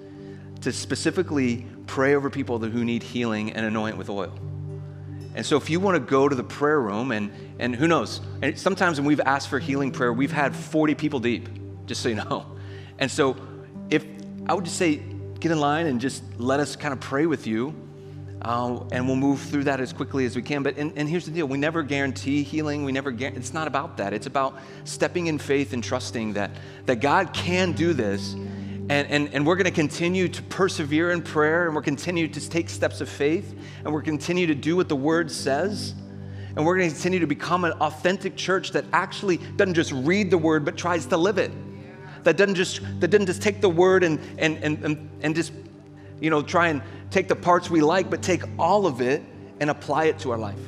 to 0.62 0.72
specifically 0.72 1.66
pray 1.88 2.16
over 2.16 2.30
people 2.30 2.60
who 2.60 2.84
need 2.84 3.04
healing 3.04 3.54
and 3.54 3.66
anoint 3.66 3.98
with 3.98 4.10
oil. 4.10 4.34
And 5.36 5.46
so 5.46 5.58
if 5.58 5.70
you 5.70 5.80
want 5.80 5.96
to 5.96 6.00
go 6.00 6.30
to 6.30 6.36
the 6.36 6.44
prayer 6.44 6.80
room, 6.80 7.12
and, 7.12 7.32
and 7.60 7.76
who 7.76 7.88
knows, 7.88 8.22
and 8.42 8.58
sometimes 8.58 9.00
when 9.00 9.06
we've 9.06 9.20
asked 9.20 9.50
for 9.50 9.60
healing 9.60 9.92
prayer, 9.92 10.12
we've 10.14 10.32
had 10.32 10.56
40 10.56 10.96
people 10.96 11.20
deep, 11.20 11.50
just 11.86 12.02
so 12.02 12.10
you 12.10 12.16
know. 12.16 12.46
And 12.98 13.12
so 13.12 13.36
if 13.90 14.06
I 14.48 14.54
would 14.54 14.64
just 14.64 14.78
say, 14.78 15.02
get 15.40 15.52
in 15.52 15.60
line 15.60 15.88
and 15.88 16.00
just 16.00 16.24
let 16.38 16.60
us 16.60 16.76
kind 16.78 16.94
of 16.94 17.02
pray 17.02 17.26
with 17.26 17.46
you 17.46 17.76
uh, 18.46 18.86
and 18.92 19.08
we'll 19.08 19.16
move 19.16 19.42
through 19.42 19.64
that 19.64 19.80
as 19.80 19.92
quickly 19.92 20.24
as 20.26 20.36
we 20.36 20.42
can. 20.44 20.62
But 20.62 20.78
and, 20.78 20.94
and 20.96 21.10
here's 21.10 21.26
the 21.26 21.32
deal: 21.32 21.48
we 21.48 21.58
never 21.58 21.82
guarantee 21.82 22.44
healing. 22.44 22.86
We 22.86 22.92
never. 22.92 23.10
It's 23.10 23.54
not 23.54 23.68
about 23.68 23.98
that. 23.98 24.14
It's 24.14 24.28
about 24.28 24.60
stepping 24.84 25.28
in 25.28 25.40
faith 25.40 25.74
and 25.74 25.84
trusting 25.84 26.34
that 26.34 26.52
that 26.86 26.98
God 26.98 27.34
can 27.34 27.72
do 27.72 27.92
this, 27.94 28.34
and 28.34 28.92
and, 28.92 29.34
and 29.34 29.48
we're 29.48 29.56
going 29.56 29.66
to 29.66 29.72
continue 29.72 30.28
to 30.28 30.44
persevere 30.44 31.10
in 31.10 31.24
prayer, 31.24 31.66
and 31.66 31.76
we're 31.76 31.82
continue 31.82 32.28
to 32.28 32.50
take 32.50 32.70
steps 32.70 33.02
of 33.02 33.10
faith, 33.10 33.56
and 33.84 33.92
we're 33.92 34.04
continue 34.04 34.46
to 34.46 34.56
do 34.56 34.76
what 34.76 34.90
the 34.90 34.96
Word 34.96 35.32
says. 35.32 35.96
And 36.56 36.66
we're 36.66 36.78
going 36.78 36.88
to 36.88 36.96
continue 36.96 37.20
to 37.20 37.28
become 37.28 37.66
an 37.66 37.74
authentic 37.82 38.38
church 38.38 38.72
that 38.72 38.86
actually 38.94 39.38
doesn't 39.58 39.74
just 39.74 39.92
read 39.92 40.32
the 40.32 40.38
word, 40.38 40.64
but 40.64 40.78
tries 40.78 41.06
to 41.08 41.18
live 41.18 41.38
it. 41.38 41.52
That 42.24 42.38
doesn't 42.38 42.56
just, 42.56 42.80
that 43.02 43.10
doesn't 43.10 43.26
just 43.26 43.42
take 43.42 43.60
the 43.60 43.68
word 43.68 44.06
and, 44.06 44.22
and, 44.38 44.58
and, 44.64 45.10
and 45.22 45.36
just, 45.36 45.52
you 46.20 46.30
know, 46.30 46.42
try 46.42 46.70
and 46.70 46.82
take 47.12 47.28
the 47.28 47.36
parts 47.36 47.70
we 47.70 47.82
like, 47.82 48.10
but 48.10 48.22
take 48.22 48.44
all 48.58 48.88
of 48.88 49.02
it 49.02 49.24
and 49.60 49.70
apply 49.70 50.06
it 50.06 50.20
to 50.20 50.32
our 50.32 50.38
life. 50.38 50.60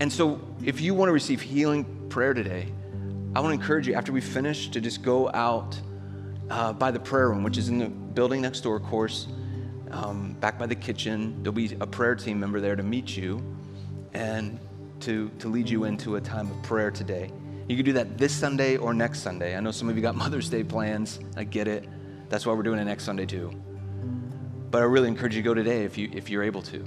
And 0.00 0.12
so, 0.12 0.40
if 0.64 0.80
you 0.80 0.94
want 0.94 1.08
to 1.08 1.12
receive 1.12 1.40
healing 1.40 1.84
prayer 2.08 2.34
today, 2.34 2.72
I 3.34 3.40
want 3.40 3.54
to 3.54 3.60
encourage 3.60 3.86
you 3.86 3.94
after 3.94 4.12
we 4.12 4.20
finish 4.20 4.68
to 4.70 4.80
just 4.80 5.02
go 5.02 5.30
out 5.32 5.78
uh, 6.50 6.72
by 6.72 6.90
the 6.90 6.98
prayer 6.98 7.28
room, 7.28 7.42
which 7.42 7.58
is 7.58 7.68
in 7.68 7.78
the 7.78 7.88
building 7.88 8.42
next 8.42 8.60
door, 8.62 8.76
of 8.76 8.82
course, 8.82 9.28
um, 9.90 10.34
back 10.40 10.58
by 10.58 10.66
the 10.66 10.74
kitchen. 10.74 11.42
There'll 11.42 11.54
be 11.54 11.76
a 11.80 11.86
prayer 11.86 12.14
team 12.14 12.40
member 12.40 12.60
there 12.60 12.76
to 12.76 12.82
meet 12.82 13.16
you 13.16 13.42
and 14.14 14.58
to, 15.00 15.30
to 15.38 15.48
lead 15.48 15.68
you 15.68 15.84
into 15.84 16.16
a 16.16 16.20
time 16.20 16.50
of 16.50 16.62
prayer 16.62 16.90
today. 16.90 17.30
You 17.68 17.76
can 17.76 17.84
do 17.84 17.92
that 17.92 18.18
this 18.18 18.34
Sunday 18.34 18.76
or 18.76 18.92
next 18.92 19.20
Sunday. 19.20 19.56
I 19.56 19.60
know 19.60 19.70
some 19.70 19.88
of 19.88 19.96
you 19.96 20.02
got 20.02 20.14
Mother's 20.16 20.48
Day 20.48 20.64
plans. 20.64 21.20
I 21.36 21.44
get 21.44 21.68
it. 21.68 21.88
That's 22.28 22.46
why 22.46 22.54
we're 22.54 22.62
doing 22.62 22.80
it 22.80 22.84
next 22.84 23.04
Sunday, 23.04 23.26
too. 23.26 23.52
But 24.70 24.82
I 24.82 24.84
really 24.84 25.08
encourage 25.08 25.34
you 25.34 25.42
to 25.42 25.46
go 25.46 25.54
today 25.54 25.84
if, 25.84 25.98
you, 25.98 26.10
if 26.12 26.30
you're 26.30 26.42
able 26.42 26.62
to. 26.62 26.84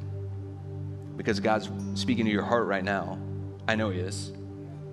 Because 1.17 1.39
God's 1.39 1.69
speaking 1.99 2.25
to 2.25 2.31
your 2.31 2.43
heart 2.43 2.67
right 2.67 2.83
now. 2.83 3.19
I 3.67 3.75
know 3.75 3.89
He 3.89 3.99
is. 3.99 4.31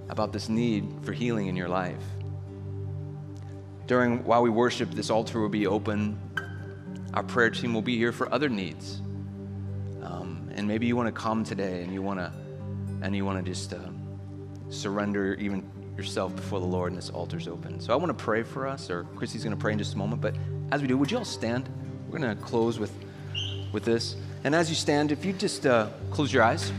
About 0.08 0.32
this 0.32 0.48
need 0.48 0.88
for 1.02 1.12
healing 1.12 1.46
in 1.46 1.56
your 1.56 1.68
life. 1.68 2.02
During, 3.86 4.24
while 4.24 4.42
we 4.42 4.50
worship, 4.50 4.90
this 4.90 5.10
altar 5.10 5.40
will 5.40 5.48
be 5.48 5.66
open. 5.66 6.18
Our 7.14 7.22
prayer 7.22 7.50
team 7.50 7.74
will 7.74 7.82
be 7.82 7.96
here 7.96 8.12
for 8.12 8.32
other 8.32 8.48
needs. 8.48 9.00
Um, 10.02 10.50
and 10.54 10.66
maybe 10.66 10.86
you 10.86 10.96
want 10.96 11.06
to 11.06 11.12
come 11.12 11.44
today 11.44 11.82
and 11.82 11.92
you 11.92 12.02
want 12.02 12.20
to 12.20 12.32
and 13.02 13.16
you 13.16 13.24
want 13.24 13.44
to 13.44 13.50
just 13.50 13.72
uh, 13.72 13.78
surrender 14.68 15.34
even 15.34 15.68
yourself 15.96 16.34
before 16.36 16.60
the 16.60 16.66
Lord 16.66 16.92
and 16.92 16.98
this 16.98 17.10
altar's 17.10 17.48
open. 17.48 17.80
So 17.80 17.92
I 17.92 17.96
want 17.96 18.16
to 18.16 18.24
pray 18.24 18.42
for 18.42 18.66
us, 18.66 18.90
or 18.90 19.04
Christy's 19.16 19.42
going 19.42 19.56
to 19.56 19.60
pray 19.60 19.72
in 19.72 19.78
just 19.78 19.94
a 19.94 19.98
moment. 19.98 20.20
But 20.20 20.34
as 20.70 20.82
we 20.82 20.88
do, 20.88 20.96
would 20.98 21.10
you 21.10 21.18
all 21.18 21.24
stand? 21.24 21.68
We're 22.10 22.18
going 22.18 22.36
to 22.36 22.42
close 22.42 22.80
with, 22.80 22.92
with 23.70 23.84
this. 23.84 24.16
And 24.42 24.52
as 24.52 24.68
you 24.68 24.74
stand, 24.74 25.12
if 25.12 25.24
you 25.24 25.32
just 25.32 25.64
uh, 25.64 25.90
close 26.10 26.32
your 26.32 26.42
eyes, 26.42 26.72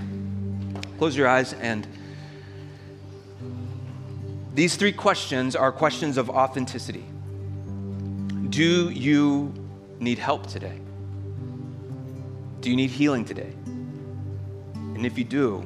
close 0.98 1.16
your 1.16 1.30
eyes, 1.30 1.54
and 1.54 1.88
these 4.54 4.76
three 4.76 4.92
questions 4.92 5.56
are 5.56 5.72
questions 5.72 6.18
of 6.18 6.30
authenticity. 6.30 7.06
Do 8.50 8.90
you 8.90 9.54
need 10.02 10.20
help 10.20 10.48
today? 10.48 10.82
Do 12.60 12.70
you 12.70 12.76
need 12.76 12.90
healing 12.90 13.24
today? 13.24 13.54
And 14.76 15.06
if 15.06 15.18
you 15.18 15.24
do, 15.24 15.64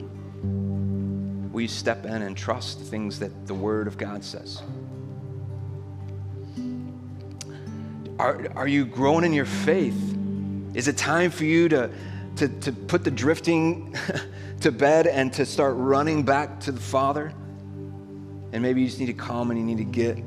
will 1.51 1.62
you 1.62 1.67
step 1.67 2.06
in 2.06 2.21
and 2.21 2.38
trust 2.38 2.78
the 2.78 2.86
things 2.86 3.17
that 3.17 3.47
the 3.47 3.56
Word 3.56 3.88
of 3.88 3.97
God 3.97 4.23
says? 4.23 4.62
Are, 8.25 8.41
are 8.55 8.67
you 8.67 8.88
growing 8.88 9.23
in 9.23 9.33
your 9.33 9.45
faith? 9.45 10.17
Is 10.73 10.88
it 10.88 10.97
time 10.97 11.29
for 11.29 11.45
you 11.45 11.69
to, 11.69 11.91
to, 12.38 12.47
to 12.47 12.71
put 12.71 13.03
the 13.03 13.11
drifting 13.11 13.95
to 14.61 14.71
bed 14.71 15.05
and 15.05 15.31
to 15.33 15.45
start 15.45 15.75
running 15.77 16.23
back 16.23 16.59
to 16.61 16.71
the 16.71 16.79
Father? 16.79 17.31
And 18.51 18.63
maybe 18.63 18.81
you 18.81 18.88
just 18.88 18.99
need 18.99 19.05
to 19.05 19.13
come 19.13 19.51
and 19.51 19.59
you 19.59 19.63
need 19.63 19.77
to 19.77 19.83
get 19.83 20.17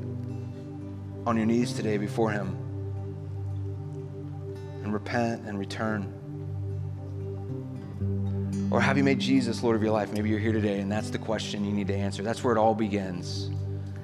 on 1.27 1.35
your 1.35 1.45
knees 1.45 1.73
today 1.73 1.97
before 1.97 2.31
Him 2.31 2.55
and 4.81 4.93
repent 4.93 5.45
and 5.45 5.59
return. 5.59 6.13
Or 8.71 8.79
have 8.79 8.95
you 8.95 9.03
made 9.03 9.19
Jesus 9.19 9.61
Lord 9.61 9.75
of 9.75 9.83
your 9.83 9.91
life? 9.91 10.13
Maybe 10.13 10.29
you're 10.29 10.39
here 10.39 10.53
today 10.53 10.79
and 10.79 10.89
that's 10.89 11.09
the 11.09 11.17
question 11.19 11.65
you 11.65 11.73
need 11.73 11.87
to 11.87 11.95
answer. 11.97 12.23
That's 12.23 12.45
where 12.45 12.55
it 12.55 12.59
all 12.59 12.75
begins. 12.75 13.51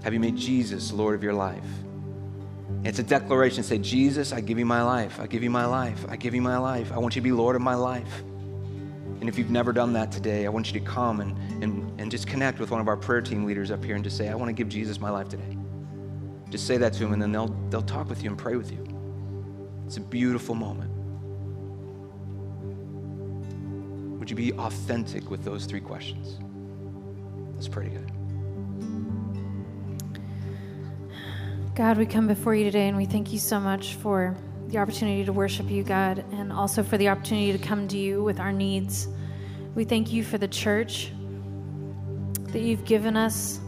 Have 0.03 0.13
you 0.13 0.19
made 0.19 0.35
Jesus 0.35 0.91
Lord 0.91 1.15
of 1.15 1.23
your 1.23 1.33
life? 1.33 1.63
It's 2.85 2.99
a 2.99 3.03
declaration. 3.03 3.63
Say, 3.63 3.79
Jesus, 3.79 4.31
I 4.31 4.41
give 4.41 4.59
you 4.59 4.65
my 4.65 4.83
life. 4.83 5.19
I 5.19 5.25
give 5.25 5.41
you 5.41 5.49
my 5.49 5.65
life. 5.65 6.05
I 6.07 6.15
give 6.15 6.35
you 6.35 6.41
my 6.41 6.59
life. 6.59 6.91
I 6.91 6.99
want 6.99 7.15
you 7.15 7.21
to 7.21 7.23
be 7.23 7.31
Lord 7.31 7.55
of 7.55 7.61
my 7.63 7.73
life. 7.73 8.23
And 9.19 9.27
if 9.27 9.39
you've 9.39 9.49
never 9.49 9.73
done 9.73 9.93
that 9.93 10.11
today, 10.11 10.45
I 10.45 10.49
want 10.49 10.71
you 10.71 10.79
to 10.79 10.85
come 10.85 11.19
and, 11.19 11.63
and, 11.63 11.99
and 11.99 12.11
just 12.11 12.27
connect 12.27 12.59
with 12.59 12.69
one 12.69 12.79
of 12.79 12.87
our 12.87 12.95
prayer 12.95 13.21
team 13.21 13.43
leaders 13.43 13.71
up 13.71 13.83
here 13.83 13.95
and 13.95 14.03
just 14.03 14.17
say, 14.17 14.29
I 14.29 14.35
want 14.35 14.49
to 14.49 14.53
give 14.53 14.69
Jesus 14.69 14.99
my 14.99 15.09
life 15.09 15.29
today. 15.29 15.57
Just 16.51 16.67
say 16.67 16.77
that 16.77 16.93
to 16.93 17.05
him, 17.05 17.13
and 17.13 17.21
then 17.21 17.31
they'll, 17.31 17.47
they'll 17.71 17.81
talk 17.81 18.07
with 18.07 18.23
you 18.23 18.29
and 18.29 18.37
pray 18.37 18.55
with 18.55 18.71
you. 18.71 18.85
It's 19.87 19.97
a 19.97 20.01
beautiful 20.01 20.53
moment. 20.53 20.91
Would 24.19 24.29
you 24.29 24.35
be 24.35 24.53
authentic 24.53 25.31
with 25.31 25.43
those 25.43 25.65
three 25.65 25.81
questions? 25.81 26.37
Let's 27.55 27.67
pray 27.67 27.85
together. 27.85 28.07
God, 31.75 31.97
we 31.97 32.05
come 32.05 32.25
before 32.25 32.55
you 32.55 32.63
today 32.63 32.87
and 32.87 32.95
we 32.95 33.03
thank 33.03 33.33
you 33.33 33.37
so 33.37 33.59
much 33.59 33.95
for 33.95 34.33
the 34.67 34.77
opportunity 34.77 35.25
to 35.25 35.33
worship 35.33 35.69
you, 35.69 35.83
God, 35.83 36.23
and 36.31 36.49
also 36.49 36.83
for 36.83 36.97
the 36.97 37.09
opportunity 37.09 37.51
to 37.51 37.57
come 37.57 37.89
to 37.89 37.97
you 37.97 38.23
with 38.23 38.39
our 38.39 38.53
needs. 38.53 39.09
We 39.75 39.83
thank 39.83 40.13
you 40.13 40.23
for 40.23 40.37
the 40.37 40.47
church 40.47 41.11
that 42.53 42.61
you've 42.61 42.85
given 42.85 43.17
us, 43.17 43.59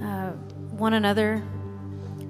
uh, 0.00 0.30
one 0.70 0.94
another, 0.94 1.42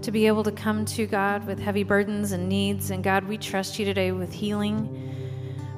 to 0.01 0.11
be 0.11 0.27
able 0.29 0.44
to 0.44 0.51
come 0.51 0.87
to 0.87 1.07
God 1.07 1.46
with 1.46 1.59
heavy 1.59 1.83
burdens 1.83 2.33
and 2.33 2.48
needs. 2.48 2.90
And 2.90 3.05
God, 3.05 3.29
we 3.29 3.37
trust 3.37 3.79
you 3.79 3.85
today 3.85 4.12
with 4.12 4.33
healing, 4.33 4.87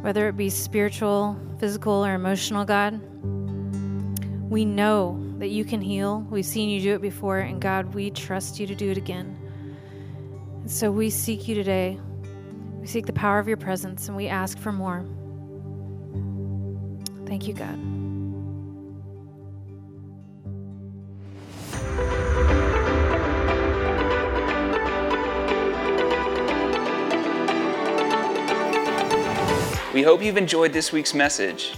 whether 0.00 0.28
it 0.28 0.36
be 0.36 0.48
spiritual, 0.48 1.36
physical, 1.58 2.06
or 2.06 2.14
emotional, 2.14 2.64
God. 2.64 3.00
We 4.48 4.64
know 4.64 5.23
that 5.44 5.50
you 5.50 5.62
can 5.62 5.82
heal. 5.82 6.26
We've 6.30 6.46
seen 6.46 6.70
you 6.70 6.80
do 6.80 6.94
it 6.94 7.02
before, 7.02 7.40
and 7.40 7.60
God, 7.60 7.92
we 7.92 8.08
trust 8.10 8.58
you 8.58 8.66
to 8.66 8.74
do 8.74 8.90
it 8.90 8.96
again. 8.96 9.36
And 10.62 10.70
so 10.70 10.90
we 10.90 11.10
seek 11.10 11.46
you 11.46 11.54
today. 11.54 12.00
We 12.80 12.86
seek 12.86 13.04
the 13.04 13.12
power 13.12 13.38
of 13.38 13.46
your 13.46 13.58
presence, 13.58 14.08
and 14.08 14.16
we 14.16 14.26
ask 14.26 14.56
for 14.56 14.72
more. 14.72 15.04
Thank 17.26 17.46
you, 17.46 17.52
God. 17.52 17.78
We 29.92 30.02
hope 30.02 30.22
you've 30.22 30.38
enjoyed 30.38 30.72
this 30.72 30.90
week's 30.90 31.12
message. 31.12 31.74